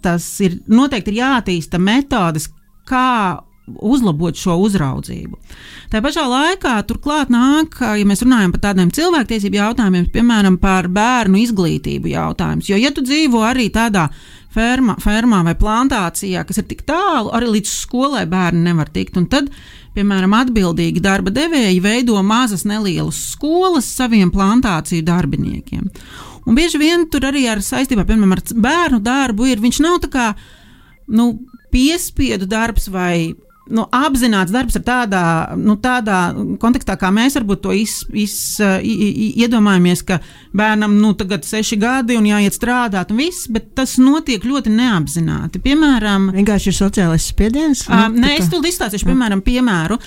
[0.05, 2.51] tas ir noteikti ir jāattīsta metodes,
[2.89, 3.41] kā
[3.77, 5.39] uzlabot šo uzraudzību.
[5.93, 11.41] Tā pašā laikā turklāt nāk, ja mēs runājam par tādiem cilvēktiesību jautājumiem, piemēram, par bērnu
[11.45, 12.71] izglītību jautājumus.
[12.71, 14.09] Jo, ja tu dzīvo arī tādā
[14.55, 19.29] fermā, fermā vai plantācijā, kas ir tik tālu, arī līdz skolai bērni nevar tikt, un
[19.31, 19.51] tad
[19.95, 25.87] piemēram, atbildīgi darba devēji veido mazas nelielas skolas saviem plantāciju darbiniekiem.
[26.47, 29.61] Un bieži vien tur arī ar saistībā piemēram, ar bērnu darbu ir.
[29.63, 30.27] Viņš nav tā kā
[31.11, 31.33] nu,
[31.71, 33.35] piespiedu darbs vai
[33.71, 35.25] nu, apzināts darbs ar tādā,
[35.59, 36.19] nu, tādā
[36.61, 40.21] kontekstā, kā mēs varbūt to iz, iz, iedomājamies, ka
[40.57, 44.73] bērnam nu, tagad ir seši gadi un jāiet strādāt, un viss, bet tas notiek ļoti
[44.75, 45.63] neapzināti.
[45.63, 47.85] Piemēram, vienkārši ir sociālais spiediens.
[47.89, 50.01] Uh, nē, es to izstāstīšu, piemēram, piemēru.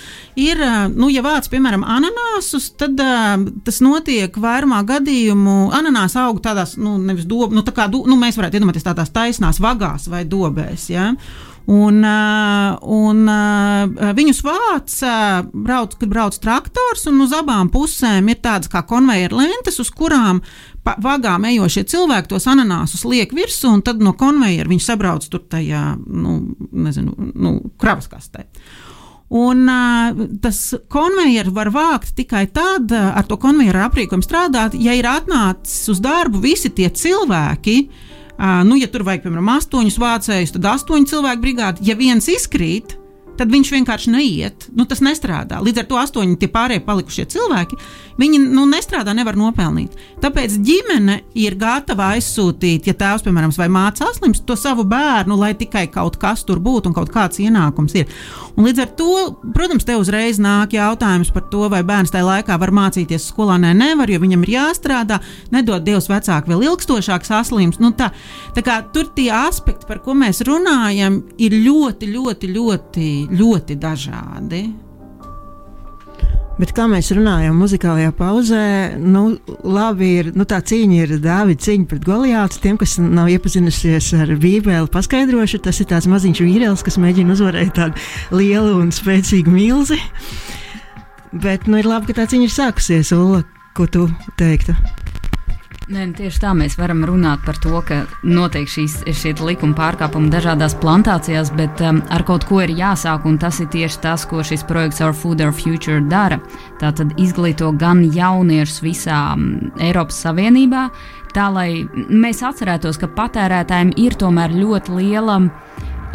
[0.43, 0.61] Ir,
[0.93, 5.57] nu, ja vāc, piemēram, ananāsus, tad uh, tas notiek vairumā gadījumu.
[5.75, 9.61] Ananās aug tādās, nu, nevis dobu, nu, tā kā, nu, mēs varētu iedomāties tādās taisnās
[9.63, 10.89] vagās vai dobēs.
[10.93, 11.11] Ja?
[11.71, 13.19] Un, un
[14.17, 14.95] viņus vāc,
[15.55, 20.41] brauc, kad brauc traktors, un uz abām pusēm ir tādas kā konveijera lentes, uz kurām
[20.83, 25.93] vagām ejošie cilvēki tos ananāsus liek virsū, un tad no konveijera viņi sabrauc tur tajā,
[26.03, 26.39] nu,
[26.75, 28.43] nezinu, nu, kravas kastē.
[29.33, 29.63] Un
[30.43, 30.57] tas
[30.91, 36.43] konvejers var vākt tikai tad, ar to konvejeru aprīkojumu strādāt, ja ir atnācis uz darbu
[36.43, 41.87] visi tie cilvēki, Uh, nu, ja tur vajag, piemēram, astoņus vācējus, tad astoņu cilvēku brigādi.
[41.89, 42.97] Ja viens izkrīt,
[43.37, 44.67] tad viņš vienkārši neiet.
[44.77, 45.59] Nu, tas nestrādā.
[45.63, 47.79] Līdz ar to astoņi tie pārējie palikušie cilvēki,
[48.19, 49.95] viņi nu, nestrādā, nevar nopelnīt.
[50.23, 55.53] Tāpēc ģimene ir gatava aizsūtīt, ja tēvs, piemēram, vai māca saslims, to savu bērnu, lai
[55.57, 58.11] tikai kaut kas tur būtu un kaut kāds ienākums ir.
[58.57, 59.17] Un līdz ar to,
[59.55, 63.57] protams, te uzreiz nāk jautājums par to, vai bērns tajā laikā var mācīties skolā.
[63.61, 65.19] Nē, nevar, jo viņam ir jāstrādā,
[65.53, 67.81] nedod Dievs vecāki vēl ilgstošāk saslims.
[67.81, 68.11] Nu, tā,
[68.53, 74.65] tā kā, tur tie aspekti, par ko mēs runājam, ir ļoti, ļoti, ļoti ļoti dažādi.
[76.53, 78.65] Bet kā mēs runājam, muzikālajā pauzē,
[79.01, 79.23] nu,
[79.65, 82.59] labi ir nu, tā cīņa, ir Dāvida cīņa pret Goliātu.
[82.61, 87.73] Tiem, kas nav iepazinušies ar Bībeli, paskaidrošu, tas ir tāds maziņš vīrielis, kas mēģina uzvarēt
[87.79, 89.97] tādu lielu un spēcīgu milzi.
[91.33, 93.15] Bet nu, ir labi, ka tā cīņa ir sākusies.
[93.17, 93.41] Ulla,
[93.73, 94.05] ko tu
[94.37, 94.77] teiktu?
[95.93, 100.31] Nē, nu tieši tā mēs varam runāt par to, ka notiek šīs šie likuma pārkāpumi
[100.33, 104.41] dažādās plantācijās, bet um, ar kaut ko ir jāsāk, un tas ir tieši tas, ko
[104.41, 106.39] šis projekts Our Food, Our Future dara.
[106.81, 110.87] Tātad izglīto gan jauniešus visā um, Eiropas Savienībā,
[111.35, 115.43] tā lai mēs atcerētos, ka patērētājiem ir tomēr ļoti liela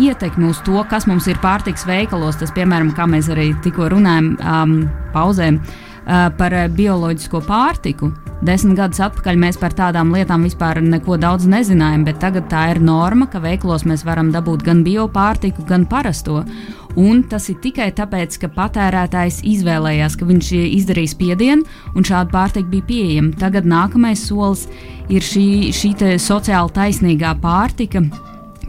[0.03, 2.41] ietekmi uz to, kas mums ir pārtiks veikalos.
[2.43, 4.81] Tas, piemēram, kā mēs arī tikko runājam, um,
[5.15, 8.13] pauzēm uh, par uh, bioloģisko pārtiku.
[8.39, 12.79] Desmit gadus atpakaļ mēs par tādām lietām vispār neko daudz nezinājām, bet tagad tā ir
[12.81, 16.45] norma, ka veiklos mēs varam dabūt gan biopārtiku, gan parasto.
[16.99, 22.71] Un tas ir tikai tāpēc, ka patērētājs izvēlējās, ka viņš izdarīs spiedienu, un šāda pārtika
[22.71, 23.35] bija pieejama.
[23.43, 24.69] Tagad nākamais solis
[25.11, 25.93] ir šī, šī
[26.23, 28.07] sociāli taisnīgā pārtika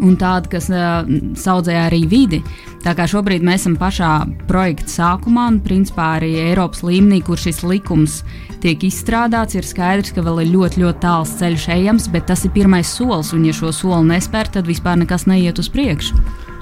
[0.04, 1.08] un tāda, kas uh,
[1.40, 2.42] saudzē arī vidi.
[2.84, 4.12] Tā kā šobrīd mēs esam pašā
[4.48, 8.22] projekta sākumā, un principā arī Eiropas līmenī, kur šis likums
[8.64, 12.56] tiek izstrādāts, ir skaidrs, ka vēl ir ļoti, ļoti tāls ceļš ejams, bet tas ir
[12.56, 16.20] pirmais solis, un ja šo soli nespēr, tad vispār nekas neiet uz priekšu.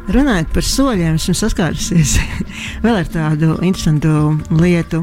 [0.07, 2.13] Runājot par soļiem, esmu saskārusies
[2.85, 5.01] vēl ar tādu interesantu lietu,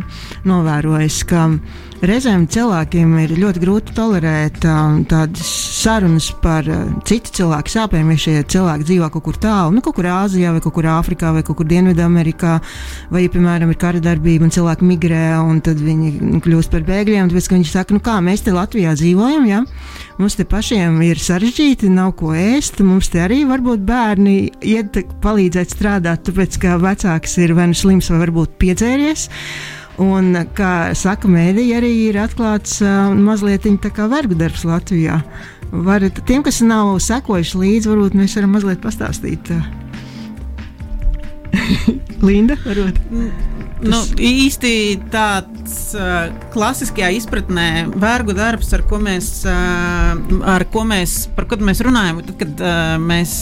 [0.48, 1.50] novērojis, ka
[2.08, 5.48] reizēm cilvēkiem ir ļoti grūti tolerēt um, tādas
[5.80, 9.96] sarunas par uh, citu cilvēku sāpēm, ja šie cilvēki dzīvo kaut kur tālu, nu, kaut
[9.98, 12.54] kur Āzijā, vai kaut kur Āfrikā, vai kaut kur Dienvidamerikā,
[13.12, 17.30] vai, ja, piemēram, ir kara darbība un cilvēki migrē, un tad viņi kļūst par bēgļiem,
[17.32, 19.62] tāpēc, viņi saka, nu kā mēs te Latvijā dzīvojam, ja?
[20.18, 22.82] mums te pašiem ir sarežģīti, nav ko ēst.
[22.84, 24.36] Mums te arī varbūt bērni
[24.74, 29.28] iet palīdzēt strādāt, tāpēc ka vecāks ir vai nu slims, vai varbūt piedzēries.
[30.02, 32.80] Un, kā saka, mēdīja arī ir atklāts
[33.14, 35.20] mazliet tā kā vergu darbs Latvijā.
[35.70, 39.52] Varat, tiem, kas nav sekojuši līdzi, varbūt mēs varam mazliet pastāstīt.
[42.26, 42.98] Linda, varbūt.
[43.82, 44.70] Nu, īsti
[45.12, 47.68] tāds uh, klasiskajā izpratnē,
[48.00, 50.14] vergu darbs, ar ko mēs, uh,
[50.48, 53.34] ar ko mēs, par ko mēs runājam, tad, kad uh, mēs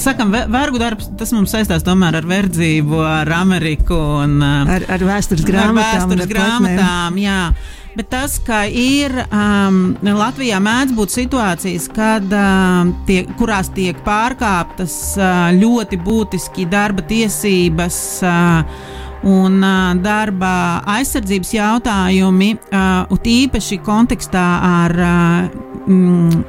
[0.00, 5.04] sakam, vergu darbs, tas mums saistās tomēr ar verdzību, ar Ameriku un uh, ar, ar
[5.10, 5.82] vēstures grāmatām.
[5.82, 7.42] Ar vēstures grāmatām, jā.
[7.90, 14.94] Bet tas, ka ir um, Latvijā mēdz būt situācijas, kad, um, tiek, kurās tiek pārkāptas
[15.18, 18.00] uh, ļoti būtiski darba tiesības.
[18.22, 25.50] Uh, un uh, darba aizsardzības jautājumi, uh, īpaši kontekstā ar uh,
[25.86, 26.40] mm,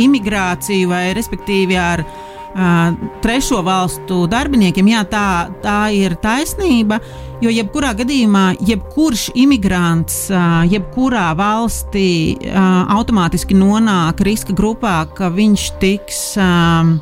[0.00, 2.90] imigrāciju vai respektīvi ar uh,
[3.22, 5.26] trešo valstu darbiniekiem, jā, tā,
[5.62, 7.00] tā ir taisnība.
[7.40, 10.26] Jo jebkurā gadījumā, jebkurš imigrants,
[10.68, 16.20] jebkurā valstī automātiski nonāk riska grupā, ka viņš tiks.
[16.36, 16.98] Uh,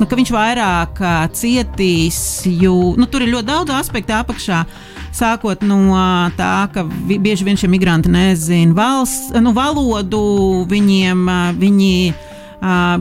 [0.00, 4.64] nu, ka viņš vairāk uh, cietīs, jo nu, tur ir ļoti daudz aspektu apakšā.
[5.12, 5.92] Sākot no
[6.38, 10.22] tā, ka vi, bieži vien šie migranti nezina valsts, nu, valodu,
[10.70, 11.26] viņiem
[11.60, 11.96] viņi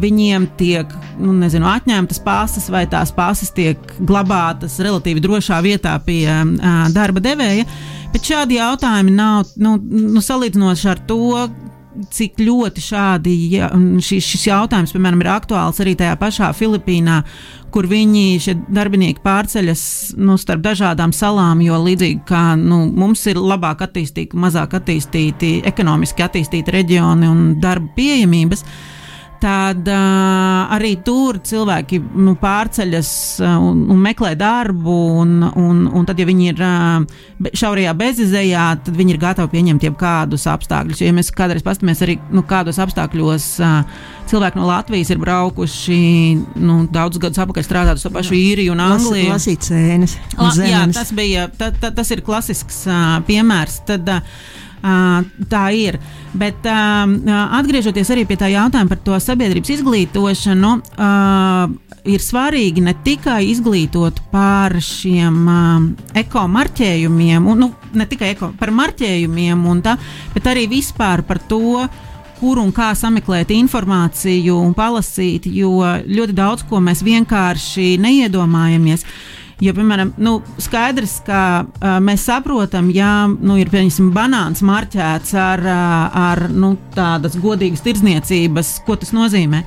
[0.01, 0.89] viņiem tiek
[1.21, 6.25] nu, nezinu, atņemtas pasas, vai tās pasas tiek glabātas relatīvi drošā vietā pie
[6.95, 7.67] darba devēja.
[8.11, 11.47] Bet šādi jautājumi nav nu, nu, salīdzinoši ar to,
[12.11, 13.69] cik ļoti šādi, ja,
[14.03, 17.21] šis, šis jautājums, piemēram, ir aktuāls arī tajā pašā Filipīnā,
[17.71, 19.83] kur viņi šie darbinieki pārceļas
[20.19, 26.27] nu, starp dažādām salām, jo līdzīgi kā nu, mums ir labāk attīstīti, mazāk attīstīti, ekonomiski
[26.27, 28.65] attīstīti reģioni un darba pieejamības.
[28.65, 29.00] Uh,
[29.41, 33.11] tad uh, arī tur cilvēki nu, pārceļas
[33.41, 34.97] uh, un, un meklē darbu.
[35.21, 39.87] Un, un, un tad, ja viņi ir uh, šaurajā bezizējā, tad viņi ir gatavi pieņemt
[39.89, 41.01] jebkādus apstākļus.
[41.01, 45.99] Jo, ja mēs kādreiz paskatāmies arī, nu, kādos apstākļos uh, cilvēki no Latvijas ir braukuši
[46.61, 49.33] nu, daudzus gadus atpakaļ strādāt uz to pašu īriju un Angliju.
[49.33, 50.17] Lasīt cēnes.
[50.37, 53.81] La, jā, tas, bija, ta, ta, tas ir klasisks uh, piemērs.
[53.89, 55.99] Tad, Uh, tā ir.
[56.33, 60.73] Bet atgriežoties arī pie tā jautājuma par to sabiedrības izglītošanu,
[62.11, 65.43] ir svarīgi ne tikai izglītot par šiem
[66.17, 69.97] ekomarķējumiem, un, nu, ne tikai eko, par marķējumiem, tā,
[70.33, 71.83] bet arī vispār par to,
[72.39, 75.75] kur un kā sameklēt informāciju un palasīt, jo
[76.07, 79.05] ļoti daudz ko mēs vienkārši neiedomājamies.
[79.05, 85.35] Uh, Jo, piemēram, nu, skaidrs, ka uh, mēs saprotam, ja nu, ir piemēram banāns marķēts
[85.37, 89.61] ar, uh, ar nu, tādas godīgas tirdzniecības, ko tas nozīmē.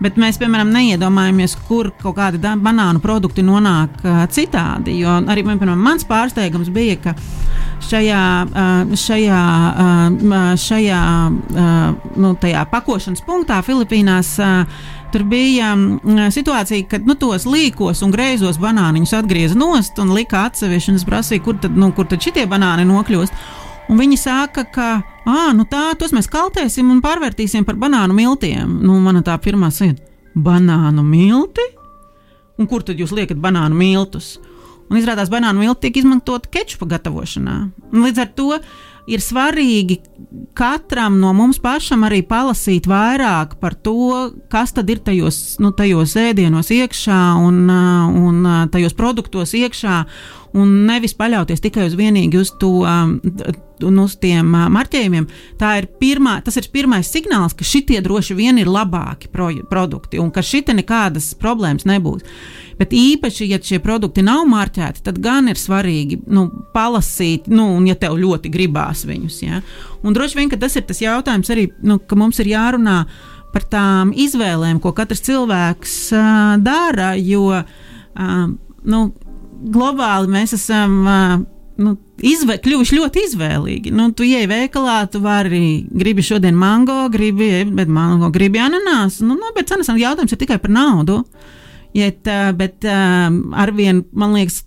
[0.00, 5.00] Bet mēs, piemēram, neiedomājamies, kur kaut kādi banānu produkti nonāk uh, citādi.
[5.02, 7.16] Jo arī piemēram, mans pārsteigums bija, ka
[7.90, 8.22] šajā,
[8.94, 9.40] šajā,
[10.60, 11.02] šajā
[12.20, 12.32] nu,
[12.70, 14.36] pakošanas punktā Filipīnās
[15.10, 15.98] Tur bija um,
[16.30, 20.94] situācija, kad nu, tos līkos un greizos banāniņus atgrieza nost un lika atsevišķi.
[21.00, 23.42] Es prasīju, kur tad, nu, kur tad šitie banāni nokļūst.
[23.90, 24.90] Un viņi saka, ka
[25.26, 28.78] à, nu tā, tos mēs kaltēsim un pārvērtīsim par banānu miltiem.
[28.84, 30.06] Nu, mana tā pirmā sajūta-
[30.48, 31.66] banānu milti?
[32.58, 34.36] Un kur tad jūs liekat banānu miltus?
[34.90, 37.56] Un izrādās, banānu milti tiek izmantot kečupa gatavošanā.
[37.92, 38.48] Un līdz ar to
[39.10, 40.00] ir svarīgi
[40.58, 46.16] katram no mums pašam arī palasīt vairāk par to, kas tad ir tajos, nu, tajos
[46.20, 50.02] ēdienos iekšā un, un tajos produktos iekšā
[50.56, 52.80] un nevis paļauties tikai uz vienīgi uz to.
[53.80, 55.24] Un uz tiem uh, marķējumiem,
[55.56, 60.20] tā ir pirmā, tas ir pirmais signāls, ka šitie droši vien ir labāki pro, produkti
[60.20, 62.26] un ka šitie nekādas problēmas nebūs.
[62.76, 67.88] Bet īpaši, ja šie produkti nav marķēti, tad gan ir svarīgi nu, palasīt, nu, un
[67.88, 69.40] ja tev ļoti gribās viņus.
[69.46, 69.62] Ja?
[70.04, 72.98] Un droši vien tas ir tas jautājums arī, nu, ka mums ir jārunā
[73.54, 77.14] par tām izvēlēm, ko katrs cilvēks uh, dara.
[77.16, 78.44] Jo uh,
[78.84, 79.02] nu,
[79.60, 81.34] globāli mēs esam uh,
[81.80, 81.94] nu,
[82.24, 83.92] izvē, kļuvuši ļoti izvēlīgi.
[83.94, 89.20] Nu, tu ej veikalā, tu vari, gribi šodien mango, gribi, bet mango, gribi ananās.
[89.24, 91.22] Nu, nu, bet cenas jautājums ir tikai par naudu.
[91.96, 94.60] Iet, bet arvien, man liekas,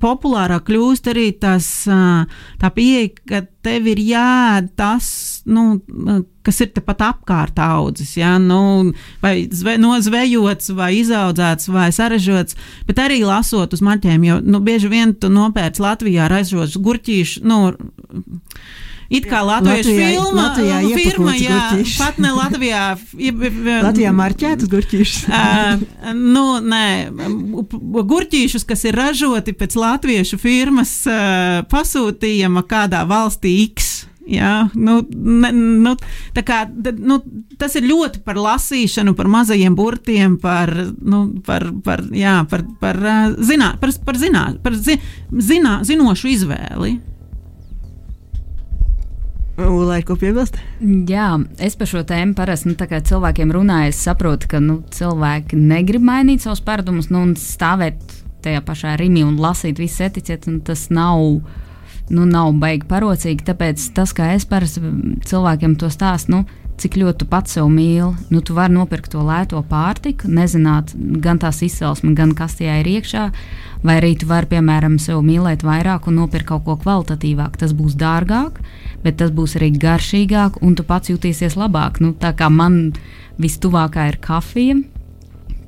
[0.00, 5.06] populārāk kļūst arī tas, tā pieeja, ka tev ir jādara tas,
[5.46, 5.82] nu,
[6.46, 8.14] kas ir tepat apkārt audzis.
[8.18, 8.34] Ja?
[8.42, 8.92] Nu,
[9.22, 12.58] vai zve, nozvejots, vai izaudzēts, vai sarežģīts,
[12.88, 17.44] bet arī lasot uz marķiem, jo nu, bieži vien tu nopērci Latvijā ražotus gurķīšus.
[17.46, 17.60] Nu,
[19.12, 21.96] It kā latviešu filma, Latvijā firma, jā, gurķīšus.
[22.00, 22.84] pat ne Latvijā.
[23.88, 25.26] Latvijā marķētas gurķīšus.
[25.28, 25.82] uh,
[26.36, 26.86] nu, nē,
[28.12, 33.92] gurķīšus, kas ir ražoti pēc latviešu firmas uh, pasūtījuma kādā valstī X.
[34.22, 35.92] Jā, nu, ne, nu,
[36.46, 36.60] kā,
[36.94, 37.18] nu,
[37.58, 40.70] tas ir ļoti par lasīšanu, par mazajiem burtiem, par,
[41.02, 43.00] nu, par, par, jā, par, par,
[43.42, 45.00] zinā, par, par, zinā, par zi,
[45.34, 46.94] zinā, zinošu izvēli.
[49.60, 50.56] Ulai, ko piebilst?
[50.80, 53.90] Jā, es par šo tēmu parasti nu, cilvēkiem runāju.
[53.92, 58.00] Es saprotu, ka nu, cilvēki negrib mainīt savus paradumus nu, un stāvēt
[58.42, 60.56] tajā pašā rīmī un lasīt visu etiķeti.
[60.64, 61.20] Tas nav,
[62.08, 63.44] nu, nav baigi parocīgi.
[63.50, 64.80] Tāpēc tas, kā es parasti
[65.28, 68.10] cilvēkiem to stāstu, nu, cik ļoti tu pats sev mīli.
[68.32, 72.90] Nu, tu vari nopirkt to lēto pārtiku, nezināt gan tās izcelsme, gan kas tajā ir
[72.96, 73.26] iekšā.
[73.82, 77.62] Vai arī tu vari, piemēram, sev mīlēt vairāk un nopirkt kaut ko kvalitatīvāku.
[77.62, 78.60] Tas būs dārgāk,
[79.02, 82.02] bet tas būs arī garšīgāk, un tu pats jutīsies labāk.
[82.02, 82.92] Nu, tā kā man
[83.42, 84.78] vistuvākā ir kafija,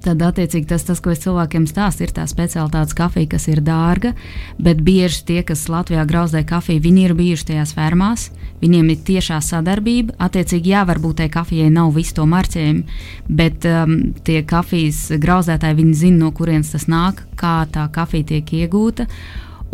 [0.04, 4.14] tad attiecīgi tas, tas, ko es cilvēkiem stāstu, ir tā speciālitātes kafija, kas ir dārga,
[4.62, 8.28] bet bieži tie, kas Latvijā grauzdē kafiju, viņi ir bijuši tajās fermās,
[8.62, 10.16] viņiem ir tiešā sadarbība.
[10.24, 12.84] Attiecīgi, jā, varbūt tai kafijai nav visu to marķējumu,
[13.40, 13.96] bet um,
[14.26, 19.08] tie kafijas grauzdētāji, viņi zina, no kurienes tas nāk, kā tā kafija tiek iegūta.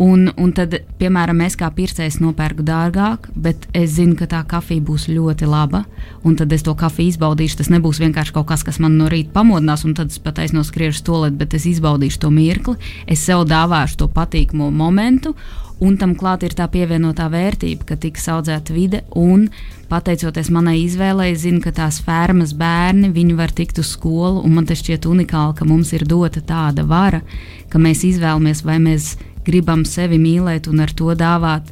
[0.01, 4.81] Un, un tad, piemēram, es kā pircējs nopērku dārgāk, bet es zinu, ka tā kafija
[4.87, 5.83] būs ļoti laba.
[6.25, 7.59] Un tad es to kafiju izbaudīšu.
[7.59, 11.03] Tas nebūs vienkārši kaut kas, kas man no rīta pamodinās, un tad es pat aiznoskriešu
[11.03, 12.79] stolēt, bet es izbaudīšu to mirkli.
[13.05, 15.35] Es sev dāvāšu to patīkamu momentu,
[15.81, 19.05] un tam klāt ir tā pievienotā vērtība, ka tiks audzēta vide.
[19.13, 19.51] Un,
[19.91, 24.65] pateicoties manai izvēlei, es zinu, ka tās fermas bērni var tikt uz skolu, un man
[24.65, 27.21] tas šķiet unikāli, ka mums ir dota tāda vara,
[27.69, 31.71] ka mēs izvēlamies vai mēs gribam sevi mīlēt un ar to dāvāt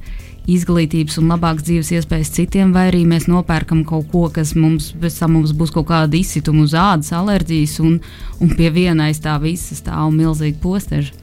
[0.50, 5.54] izglītības un labākas dzīves iespējas citiem, vai arī mēs nopērkam kaut ko, kas mums, mums
[5.54, 8.00] būs kaut kāda izsituma uz ādas, alerģijas, un,
[8.42, 11.14] un pie viena aiz tā visa stāv milzīgi posteži.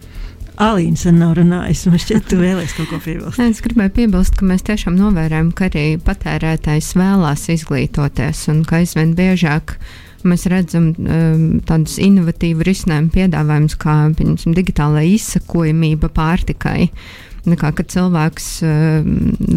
[0.56, 1.90] Alīna sen nav runājusi.
[1.92, 3.40] Man šķiet, tu vēlēsies kaut ko piebilst.
[3.44, 9.12] Es gribēju piebilst, ka mēs tiešām novērojam, ka arī patērētājs vēlās izglītoties un ka aizvien
[9.18, 9.76] biežāk
[10.28, 16.90] mēs redzam um, tādus inovatīvu risinājumu piedāvājumus, kā piemēram digitālā izsakojamība pārtikai.
[17.46, 19.06] Nekā, kad cilvēks uh,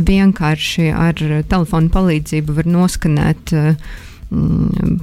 [0.09, 1.17] vienkārši ar
[1.49, 3.97] telefonu palīdzību var noskanēt uh,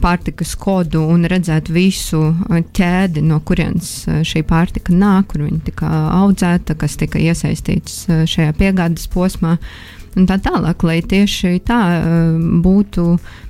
[0.02, 5.90] pārtikas kodu un redzēt visu ķēdi, no kurienes uh, šī pārtika nāk, kur viņa tika
[6.20, 9.56] audzēta, kas tika iesaistīts uh, šajā piegādes posmā.
[10.16, 13.06] Un tā tālāk, lai tieši tā uh, būtu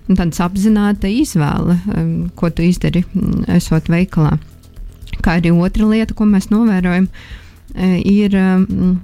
[0.08, 4.36] tāda apzināta izvēle, um, ko tu izdari, mm, esot veikalā.
[5.22, 8.98] Kā arī otra lieta, ko mēs novērojam, uh, ir um,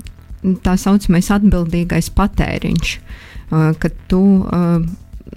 [0.65, 2.97] tā saucamais atbildīgais patēriņš,
[3.53, 4.19] kad tu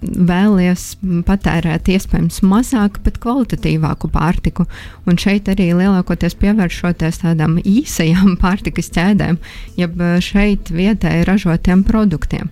[0.01, 0.85] vēlies
[1.27, 4.67] patērēt iespējams mazāku, bet kvalitatīvāku pārtiku.
[5.09, 9.39] Un šeit arī lielākoties pievēršoties tādām īsajām pārtikas ķēdēm,
[9.79, 12.51] jeb šeit vietēji ražotiem produktiem.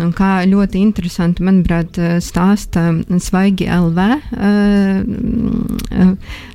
[0.00, 2.86] Un kā ļoti interesanti, manuprāt, stāsta
[3.20, 5.02] Svaigi LV uh,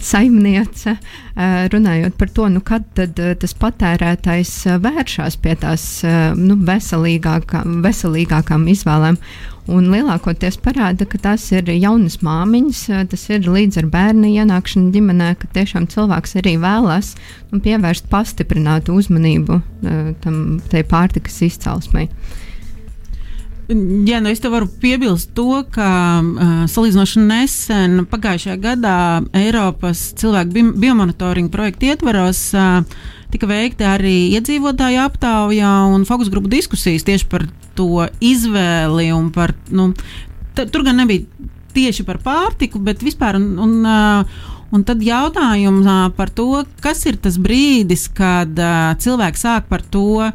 [0.02, 5.84] saimniece, uh, runājot par to, nu, kad tad uh, tas patērētājs vēršas pie tās
[6.40, 9.20] nu, veselīgākām, veselīgākām izvēlēm.
[9.66, 15.32] Un lielākoties parāda, ka tas ir jaunas māmiņas, tas ir līdz ar bērnu ienākšanu ģimenē,
[15.42, 17.16] ka tiešām cilvēks arī vēlas
[17.50, 19.62] nu, pievērst pastiprinātu uzmanību
[20.22, 20.42] tam
[20.92, 22.12] pārtikas izcelsmei.
[24.06, 25.90] Jā, nu es te varu piebilst to, ka
[26.22, 28.98] uh, salīdzinoši nesen, pagājušajā gadā,
[29.34, 32.84] Eiropas cilvēku bi biomonitoringa projekta ietvaros uh,
[33.36, 37.46] tika veikta arī iedzīvotāju aptaujā un fokus grupu diskusijas tieši par
[37.78, 39.54] to izvēli un par.
[39.76, 39.92] Nu,
[40.56, 41.28] tur gan nebija
[41.76, 43.40] tieši par pārtiku, bet vispār.
[43.42, 45.86] Un, un, uh, Un tad jautājums
[46.18, 50.26] par to, kas ir tas brīdis, kad uh, cilvēks sāk par to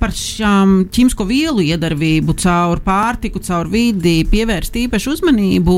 [0.00, 5.76] par šām ķīmisko vielu iedarbību caur pārtiku, caur vidi pievērst īpašu uzmanību,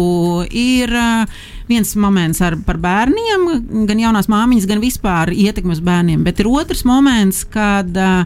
[0.50, 3.46] ir uh, viens moments ar, par bērniem,
[3.88, 6.24] gan jaunās māmiņas, gan vispār ietekmes bērniem.
[6.26, 8.24] Bet ir otrs moments, kad uh,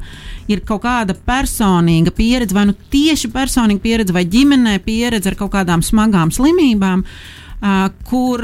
[0.50, 5.54] ir kaut kāda personīga pieredze, vai nu tieši personīga pieredze, vai ģimenē pieredze ar kaut
[5.58, 7.04] kādām smagām slimībām.
[7.04, 7.39] Uh,
[8.08, 8.40] kur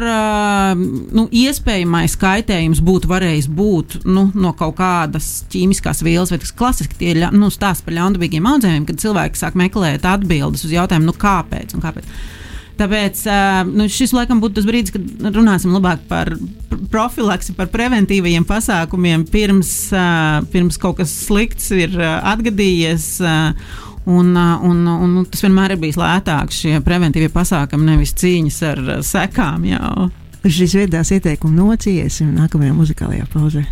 [0.77, 6.99] nu, iespējamais kaitējums būtu varējis būt nu, no kaut kādas ķīmiskās vielas, vai tas klasiski
[7.01, 11.17] tie ir nu, stāsts par ļaunprātīgiem audzējumiem, kad cilvēki sāk meklēt atbildes uz jautājumu, nu,
[11.17, 12.11] kāpēc un kāpēc.
[12.77, 13.23] Tāpēc
[13.73, 16.35] nu, šis laikam būtu tas brīdis, kad runāsim labāk par
[16.93, 19.71] profilaksi, par preventīvajiem pasākumiem, pirms,
[20.53, 23.14] pirms kaut kas slikts ir atgadījies.
[24.07, 28.82] Un, un, un, un tas vienmēr ir bijis lētāk, šie preventīvie pasākumi, nevis cīņas ar
[29.02, 29.64] sekām.
[29.66, 30.07] Jau.
[30.46, 33.64] Šis viedās ieteikums nociesim nākamajā muzikālajā pauzē.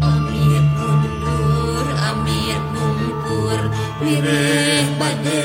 [0.00, 3.68] Amir kundur, amir kumpur,
[4.00, 5.44] wireh bade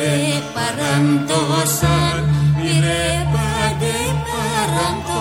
[0.55, 2.23] parantosan,
[2.63, 3.95] wireh bade
[4.31, 5.14] parantosan.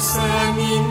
[0.00, 0.89] sang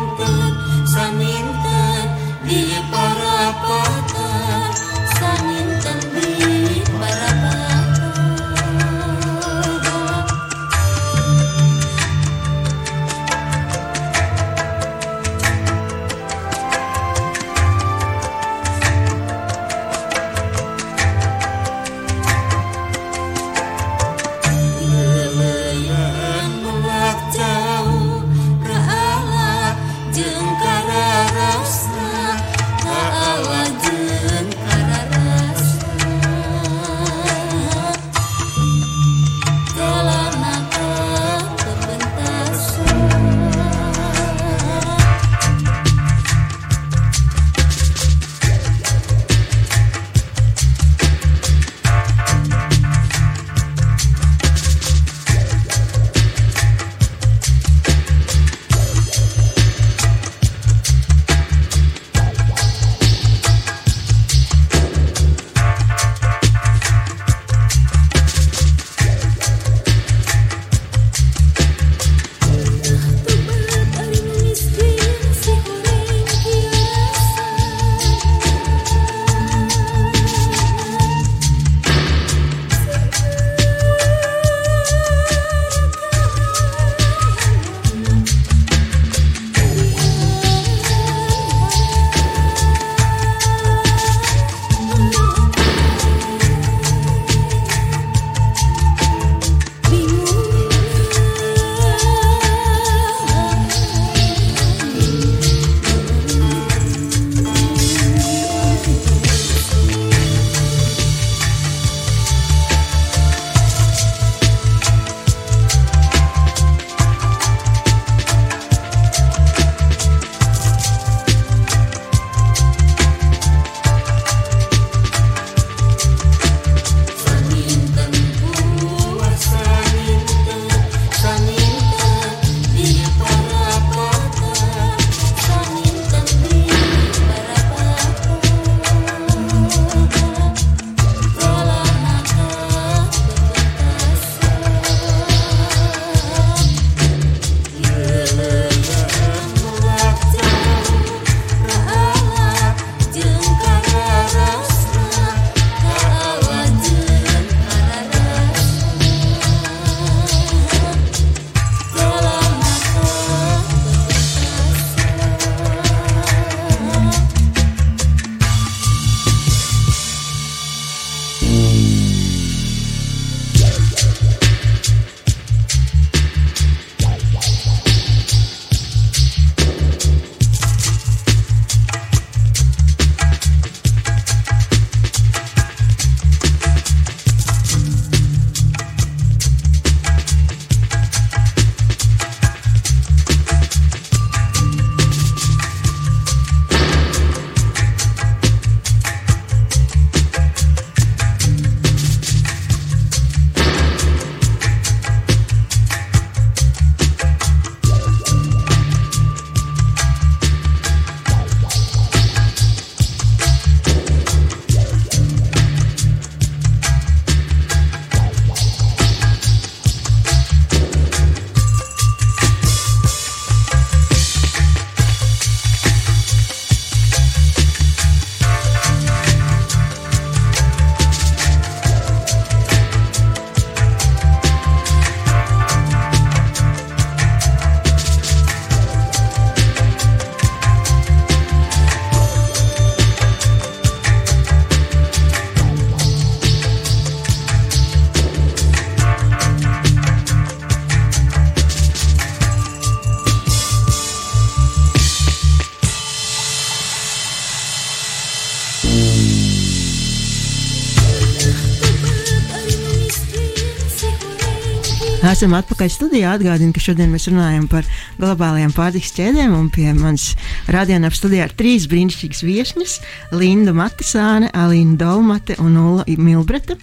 [265.19, 266.29] Esam atpakaļ studijā.
[266.37, 267.87] Atgādinu, ka šodien mēs runājam par
[268.21, 269.51] globālajām pārtiks ķēdēm.
[269.75, 270.29] Pie manas
[270.71, 272.93] radiokamā studijā ir trīs brīnišķīgas viesnes-
[273.41, 276.79] Linda Matisāne, Alīna Dolmate un Ulla Milbreta.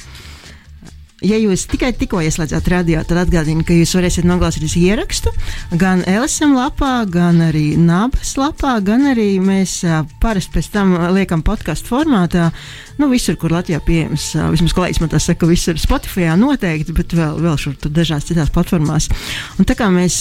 [1.24, 5.30] Ja jūs tikai tikko ieslēdzat radio, tad atgādinu, ka jūs varēsiet noklausīties ierakstu
[5.80, 9.78] gan LSM lapā, gan arī Nabas lapā, gan arī mēs
[10.20, 12.50] parasti pēc tam liekam podkāstu formātā.
[13.00, 17.40] Nu, visur, kur Latvijā pieejams, vismaz kolēģis man tā saka, visur Spotify noteikti, bet vēl,
[17.48, 19.08] vēl šur dažās citās platformās.
[19.56, 20.20] Un tā kā mēs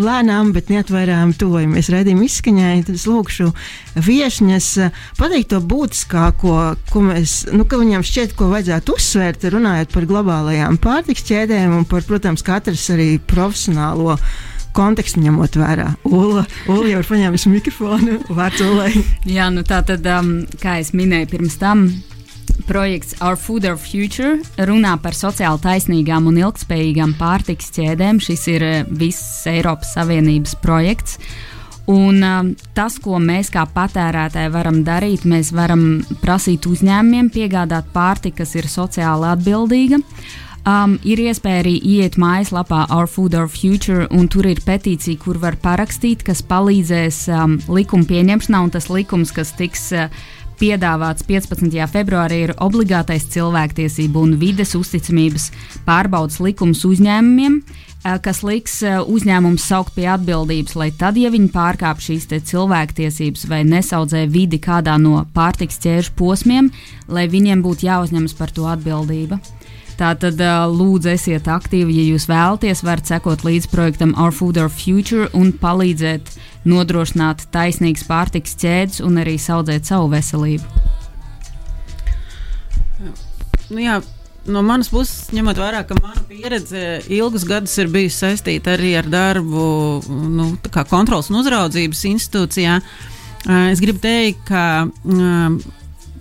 [0.00, 3.50] lēnām, bet neatvairām tuvojamies raidījuma izskaņai, tad es lūkšu
[4.06, 6.56] viesņas eh, pateikt to būtiskāko,
[6.90, 11.86] ko mēs, nu, ka viņam šķiet, ko vajadzētu uzsvērt, runājot par globālajām pārtiks ķēdēm un
[11.88, 14.18] par, protams, katras arī profesionālo
[14.74, 15.92] kontekstu ņemot vērā.
[16.10, 18.90] Ula, Ula jau ir paņēmusi mikrofonu, vārds Ulai.
[19.28, 21.86] Jā, nu tā tad, um, kā es minēju pirms tam,
[22.68, 24.38] Projekts Our Food Our Future
[24.68, 28.20] runā par sociāli taisnīgām un ilgspējīgām pārtiks ķēdēm.
[28.22, 31.18] Šis ir eh, viss Eiropas Savienības projekts.
[31.90, 38.38] Un, um, tas, ko mēs kā patērētāji varam darīt, mēs varam prasīt uzņēmumiem piegādāt pārtiku,
[38.40, 40.00] kas ir sociāli atbildīga.
[40.64, 45.36] Um, ir iespēja arī iet mājaslapā Our Food, Our Future, un tur ir petīcija, kur
[45.42, 50.24] var parakstīt, kas palīdzēs um, likuma pieņemšanā, un tas likums, kas tiks uh,
[50.60, 51.72] piedāvāts 15.
[51.90, 55.50] februārī ir obligātais cilvēktiesību un vides uzticamības
[55.86, 61.50] pārbaudas likums uzņēmumiem, eh, kas liks eh, uzņēmumus saukt pie atbildības, lai tad, ja viņi
[61.54, 66.70] pārkāp šīs cilvēktiesības vai nesaudzē vidi kādā no pārtiks ķēžu posmiem,
[67.08, 69.40] lai viņiem būtu jāuzņemas par to atbildība.
[69.94, 70.40] Tātad,
[70.74, 75.52] lūdzu, esiet aktīvi, ja jūs vēlaties, varat sekot līdzi projektam Our Food, Our Future un
[75.54, 76.32] palīdzēt
[76.68, 80.84] nodrošināt taisnīgas pārtiks ķēdes un arī audzēt savu veselību.
[83.70, 83.98] Nu, jā,
[84.46, 89.08] no manas puses, ņemot vērā, ka mana pieredze ilgus gadus ir bijusi saistīta arī ar
[89.10, 89.64] darbu
[90.08, 90.50] nu,
[90.90, 92.78] kontrols un uzraudzības institūcijā,
[93.72, 94.64] es gribu teikt, ka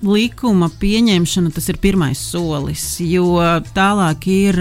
[0.03, 3.39] likuma pieņemšana tas ir pirmais solis, jo
[3.75, 4.59] tālāk ir.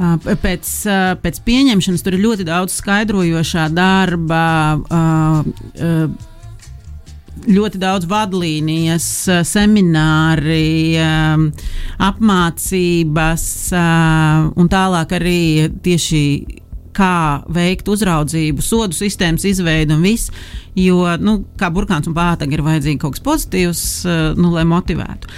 [0.00, 0.68] Pēc,
[1.20, 4.44] pēc pieņemšanas tur ir ļoti daudz skaidrojošā darba,
[7.50, 9.08] ļoti daudz vadlīnijas,
[9.48, 10.96] semināri,
[12.08, 13.44] apmācības
[14.56, 15.42] un tālāk arī
[15.84, 16.24] tieši
[17.00, 20.32] kā veikt uzraudzību, sodu sistēmas izveidu un viss.
[20.78, 25.30] Jo, nu, kā burkāns un pātaga ir vajadzīgi kaut kas pozitīvs, eh, nu, lai motivētu.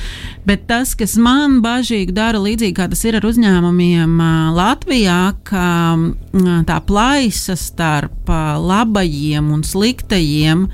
[0.46, 5.66] Bet tas, kas man bažīgi dara, līdzīgi kā tas ir ar uzņēmumiem eh, Latvijā, ka
[5.96, 10.68] mm, tā plaisa starp eh, labajiem un sliktajiem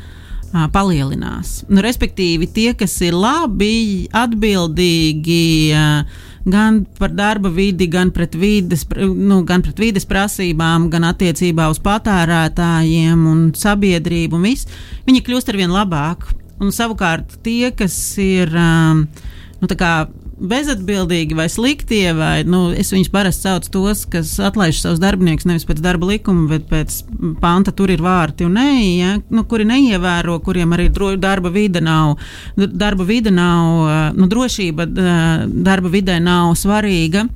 [0.73, 1.67] palielinās.
[1.69, 5.45] Nu, respektīvi, tie, kas ir labi, atbildīgi,
[6.51, 11.81] gan par darba vidi, gan pret vides, nu, gan pret vides prasībām, gan attiecībā uz
[11.85, 14.69] patērētājiem un sabiedrību un viss,
[15.09, 16.29] viņi kļūst ar vien labāk.
[16.59, 19.05] Un savukārt tie, kas ir um,
[19.61, 19.69] nu,
[20.39, 25.67] bezatbildīgi vai sliktie, vai nu, es viņus parasti saucu tos, kas atlaiž savus darbiniekus nevis
[25.69, 27.01] pēc darba likuma, bet pēc
[27.43, 28.69] panta tur ir vārti un nē,
[28.99, 32.17] ja, nu, kuri neievēro, kuriem arī darba vide nav,
[32.57, 37.27] darba vide nav, nu, drošība darba vidē nav svarīga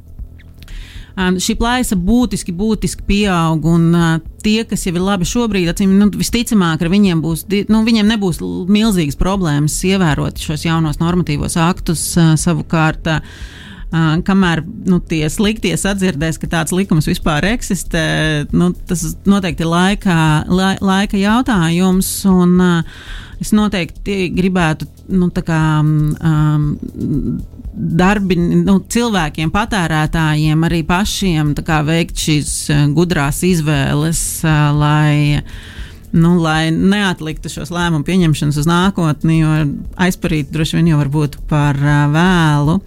[1.17, 3.65] šī plaisa būtiski, būtiski pieaug.
[3.69, 4.13] Un uh,
[4.45, 8.43] tie, kas jau ir labi šobrīd, acīm, nu, visticamāk, viņiem, būs, nu, viņiem nebūs
[8.73, 13.11] milzīgas problēmas ievērot šos jaunos normatīvos aktus uh, savukārt.
[13.11, 13.61] Uh,
[13.93, 18.05] Uh, kamēr nu, tie sliktie sadzirdēs, ka tāds likums vispār eksistē,
[18.57, 20.15] nu, tas noteikti ir laika,
[20.49, 22.09] la, laika jautājums.
[22.31, 23.03] Un, uh,
[23.43, 26.73] es noteikti gribētu nu, kā, um,
[27.73, 35.43] darbi, nu, cilvēkiem, patērētājiem, arī pašiem kā, veikt šīs eh, gudrās izvēles, eh, lai,
[36.13, 39.53] nu, lai neatliktu šos lēmumu pieņemšanas uz nākotni, jo
[40.01, 42.79] aizparīt droši vien jau var būt par uh, vēlu.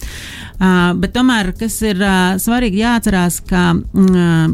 [0.56, 4.54] Uh, bet tomēr, kas ir uh, svarīgi jāatcerās, ka uh,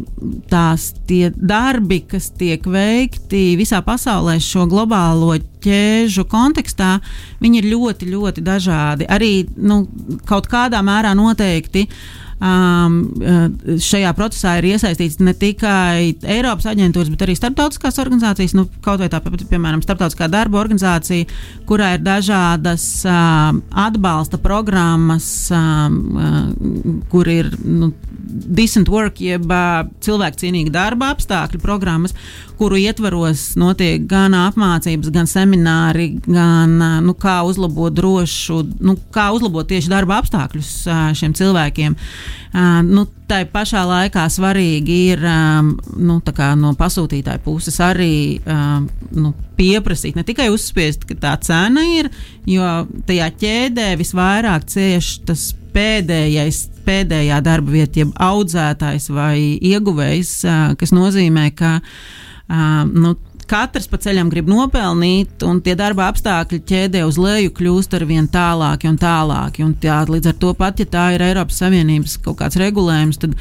[0.49, 6.95] tās tie darbi, kas tiek veikti visā pasaulē šo globālo ķēžu kontekstā,
[7.43, 9.05] viņi ir ļoti, ļoti dažādi.
[9.11, 9.83] Arī nu,
[10.25, 11.85] kaut kādā mērā noteikti.
[12.41, 18.65] Um, uh, šajā procesā ir iesaistīts ne tikai Eiropas aģentūras, bet arī starptautiskās organizācijas, nu,
[18.81, 21.27] kaut vai tā, piemēram, Starptautiskā darba organizācija,
[21.69, 27.91] kurā ir dažādas um, atbalsta programmas, um, uh, kur ir nu,
[28.21, 32.15] decent work, jeb uh, cilvēkcienīga darba apstākļu programmas,
[32.59, 39.31] kuru ietvaros notiek gan apmācības, gan semināri, gan uh, nu, kā uzlabot drošu, nu, kā
[39.35, 41.97] uzlabot tieši darba apstākļus uh, šiem cilvēkiem.
[42.51, 46.19] Uh, nu, tā pašā laikā svarīgi ir um, nu,
[46.59, 48.13] no pasūtītāja puses arī
[48.43, 52.09] um, nu, pieprasīt, ne tikai uzspiest, ka tā cena ir,
[52.49, 52.67] jo
[53.07, 60.33] tajā ķēdē visvairāk cieš tas pēdējais, pēdējā darba vieta, jeb audzētājs vai ieguvējs,
[60.81, 61.77] kas nozīmē, ka
[62.91, 63.15] nu,
[63.51, 68.29] katrs pa ceļam grib nopelnīt, un tie darba apstākļi ķēdē uz leju kļūst ar vien
[68.31, 69.65] tālāki un tālāki.
[69.65, 73.35] Un tā, līdz ar to pat, ja tā ir Eiropas Savienības kaut kāds regulējums, tad,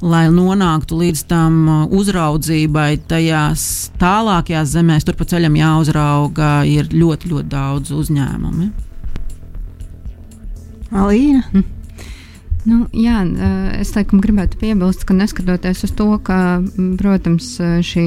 [0.00, 1.58] lai nonāktu līdz tam
[1.96, 3.64] uzraudzībai, tajās
[4.00, 8.70] tālākajās zemēs, tur pa ceļam jāuzrauga, ir ļoti, ļoti daudz uzņēmumu.
[10.90, 11.44] Alīna.
[11.52, 11.79] Hm.
[12.68, 13.22] Nu, jā,
[13.80, 16.60] es laikam gribētu piebilst, ka neskatoties uz to, ka,
[17.00, 17.54] protams,
[17.88, 18.06] šī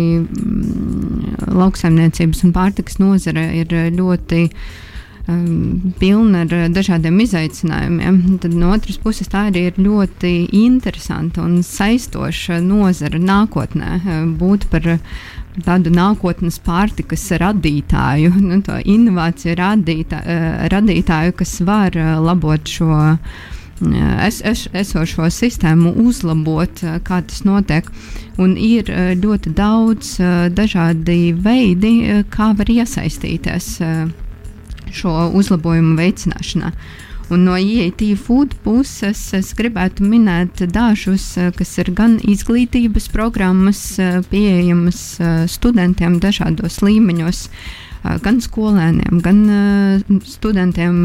[1.49, 9.31] lauksaimniecības un pārtikas nozare ir ļoti um, pilna ar dažādiem izaicinājumiem, tad no otras puses
[9.31, 13.97] tā arī ir ļoti interesanta un saistoša nozara nākotnē.
[14.37, 14.85] Būt par
[15.65, 20.21] tādu nākotnes pārtikas radītāju, nu, to inovāciju radītā,
[20.77, 23.01] radītāju, kas var labot šo
[24.25, 27.87] es, es, esošo sistēmu uzlabot, kā tas notiek.
[28.41, 30.15] Un ir ļoti daudz
[30.55, 33.69] dažādi veidi, kā var iesaistīties
[34.93, 36.73] šo uzlabojumu veicināšanā.
[37.33, 43.85] Un no IET food puses es gribētu minēt dažus, kas ir gan izglītības programmas,
[44.29, 45.05] pieejamas
[45.49, 47.47] studentiem dažādos līmeņos.
[47.47, 49.39] Uh, gan skolēniem, gan
[50.27, 50.97] studentiem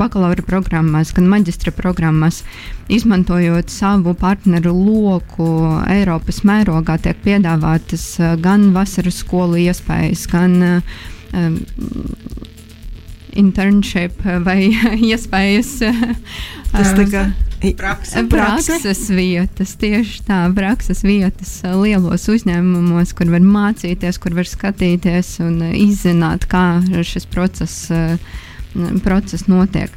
[0.00, 2.42] bakalaura programmās, gan maģistra programmās.
[2.92, 5.48] Izmantojot savu partneru loku
[5.90, 8.08] Eiropas mērogā, tiek piedāvātas
[8.42, 10.58] gan vasaras skolu iespējas, gan
[13.38, 14.70] internship vai
[15.10, 15.78] iespējas.
[16.72, 17.26] Tas tā kā
[17.56, 18.20] Prakse.
[18.28, 25.62] Prakses vietas, tieši tā, prakses vietas lielos uzņēmumos, kur var mācīties, kur var skatīties un
[25.72, 27.88] izzināt, kā šis process,
[29.02, 29.94] process notiek.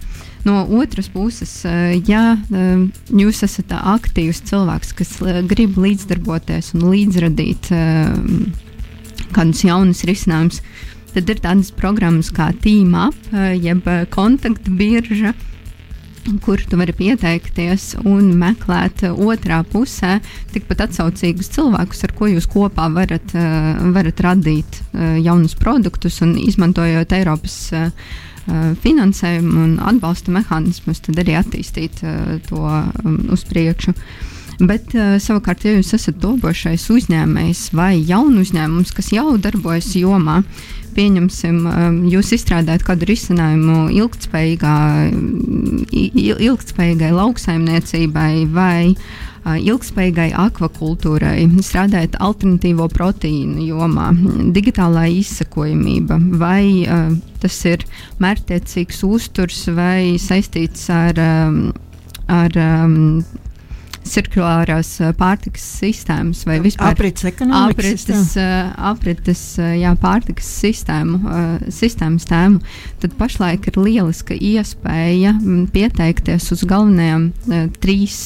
[0.47, 1.51] No otras puses,
[2.07, 2.37] ja
[3.11, 5.17] jūs esat aktīvs cilvēks, kas
[5.51, 7.73] grib līdzdarboties un līdzradīt
[9.35, 10.63] kādus jaunus risinājumus,
[11.19, 15.35] tad ir tādas programmas kā Team Up, jeb kontaktbirža
[16.43, 20.19] kur tu vari pieteikties un meklēt otrā pusē
[20.53, 26.35] tikpat atsaucīgus cilvēkus, ar ko jūs kopā varat, eh, varat radīt eh, jaunus produktus un
[26.39, 27.89] izmantojot Eiropas eh,
[28.83, 31.99] finansējumu un atbalsta mehānismus, tad arī attīstīt
[32.47, 33.93] to um, uz priekšu.
[34.59, 40.41] Bet uh, savukārt, ja jūs esat topošais uzņēmējs vai jaunu uzņēmums, kas jau darbojas jomā,
[40.97, 43.87] pieņemsim, um, jūs izstrādājat kādu risinājumu
[46.49, 48.99] ilgspējīgai lauksaimniecībai vai uh,
[49.47, 54.11] ilgspējīgai akvakultūrai, strādājat alternatīvo proteīnu jomā,
[54.55, 56.83] digitālā izsakojamība, vai
[57.39, 57.85] tas ir
[58.19, 61.15] mērķtiecīgs uzturs vai saistīts ar,
[62.27, 63.23] ar um,
[64.09, 68.35] cirkulārās pārtikas sistēmas vai vispār aprits ekonomikas aprites,
[68.89, 69.43] aprites
[69.79, 71.19] jā, pārtikas sistēmu,
[71.73, 72.61] sistēmas tēmu,
[73.01, 75.35] tad pašlaik ir lieliska iespēja
[75.73, 77.29] pieteikties uz galvenajām
[77.83, 78.19] trīs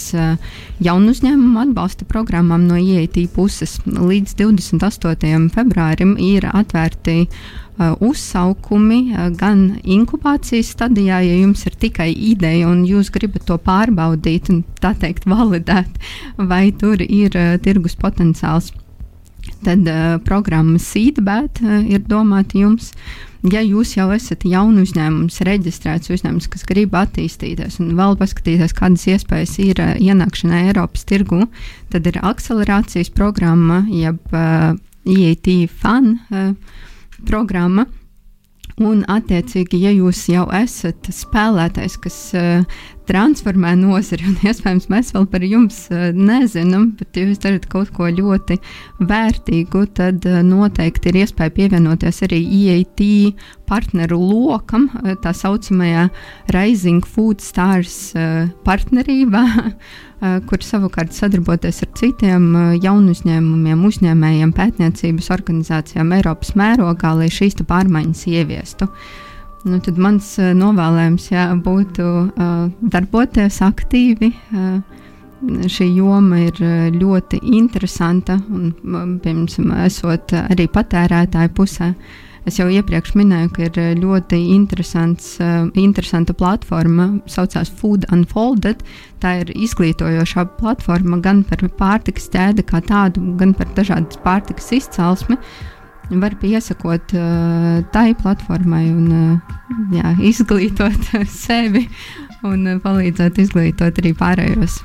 [0.83, 3.77] jaunu uzņēmumu atbalsta programmām no IET puses.
[3.85, 5.49] Līdz 28.
[5.53, 7.27] februārim ir atvērti
[7.79, 14.51] uzsaukumi uh, gan inkubācijas stadijā, ja jums ir tikai ideja un jūs gribat to pārbaudīt
[14.53, 15.89] un tā teikt validēt,
[16.37, 18.71] vai tur ir uh, tirgus potenciāls.
[19.63, 22.93] Tad uh, programma Seedbēt uh, ir domāta jums.
[23.51, 29.03] Ja jūs jau esat jaunu uzņēmums, reģistrēts uzņēmums, kas grib attīstīties un vēl paskatīties, kādas
[29.11, 31.41] iespējas ir uh, ienākšanai Eiropas tirgu,
[31.91, 34.71] tad ir akcelerācijas programma, jeb uh,
[35.03, 35.51] EAT
[35.81, 36.15] FAN.
[36.31, 36.89] Uh,
[37.27, 37.87] programma.
[38.81, 42.63] Un, attiecīgi, ja jūs jau esat spēlētājs, kas uh,
[43.09, 48.09] transformē nozari, iespējams mēs vēl par jums uh, nezinām, bet ja jūs darat kaut ko
[48.11, 48.59] ļoti
[49.03, 53.03] vērtīgu, tad uh, noteikti ir iespēja pievienoties arī EAT
[53.69, 56.09] partneru lokam, uh, tā saucamajā
[56.55, 58.13] Rising Food Stars
[58.63, 59.45] partnerībā.
[60.23, 67.27] Eh, kur savukārt sadarboties ar citiem eh, jaunu uzņēmumiem, uzņēmējiem, pētniecības organizācijām Eiropas mērogā, lai
[67.33, 68.87] šīs pārmaiņas ieviestu.
[69.63, 74.81] Nu, tad mans uh, novēlējums jā, būtu uh, darboties aktīvi, uh,
[75.43, 76.59] šī joma ir
[76.95, 78.69] ļoti interesanta un,
[79.23, 81.89] piemēram, esot arī patērētāju pusē.
[82.47, 88.83] Es jau iepriekš minēju, ka ir ļoti interesanta platforma, kas saucās Food Unfolded.
[89.23, 95.39] Tā ir izglītojošā platforma gan par pārtikas ķēdi kā tādu, gan par dažādas pārtikas izcelsmi.
[96.09, 99.53] Var piesakot uh, tai platformai un uh,
[99.95, 101.87] jā, izglītot sevi
[102.43, 104.81] un uh, palīdzēt izglītot arī pārējos.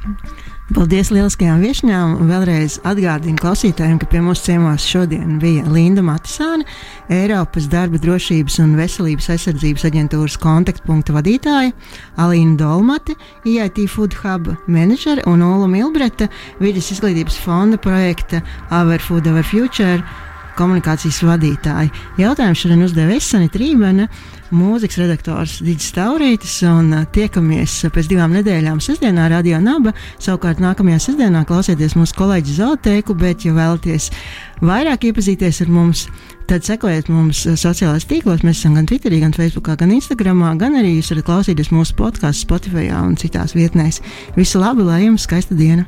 [0.69, 2.11] Paldies lieliskajām viesņām.
[2.29, 6.67] Vēlreiz atgādinu klausītājiem, ka pie mums ciemos šodien bija Linda Matisāne,
[7.09, 11.73] Eiropas darba drošības un veselības aizsardzības aģentūras kontaktpunkta vadītāja,
[12.21, 13.17] Alīna Dolmate,
[13.49, 16.29] IIT Food Hub menedžere un Ola Milbreta,
[16.61, 20.03] vidas izglītības fonda projekta Our Food Our Future
[20.59, 21.93] komunikācijas vadītāja.
[22.19, 24.09] Jautājumu šodien uzdeva Esanita Rībene
[24.55, 26.57] mūzikas redaktors Digis Taurītis.
[26.69, 29.95] Un tiekamies pēc divām nedēļām sestdienā Radio Naba.
[30.23, 34.11] Savukārt nākamajā sestdienā klausieties mūsu kolēģi Zoteiku, bet, ja vēlaties
[34.65, 36.07] vairāk iepazīties ar mums,
[36.51, 38.45] tad sekojiet mums sociālajās tīklos.
[38.47, 42.49] Mēs esam gan Twitterī, gan Facebookā, gan Instagramā, gan arī jūs varat klausīties mūsu podkāstu
[42.49, 44.03] Spotify un citās vietnēs.
[44.39, 45.87] Visu labu, lai jums skaista diena!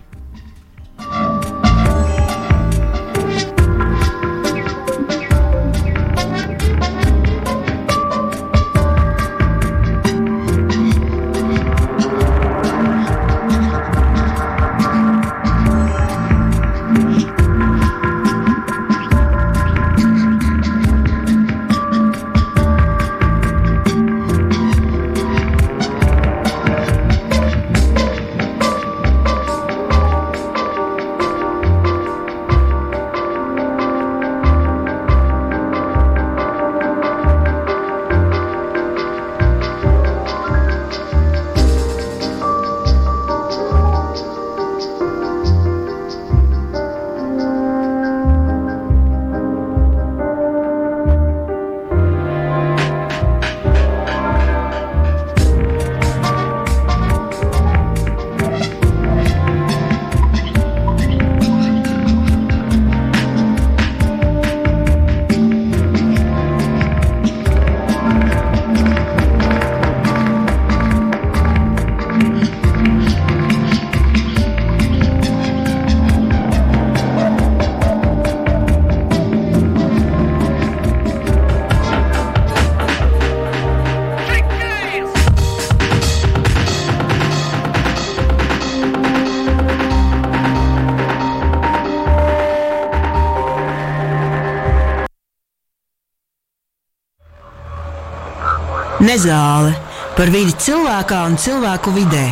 [99.10, 99.72] Nezāle
[100.14, 102.28] par vidi cilvēkā un cilvēku vidē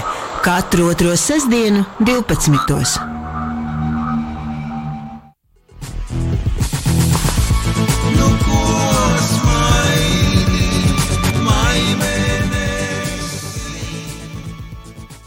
[0.47, 3.08] katru otro sestdienu, 12.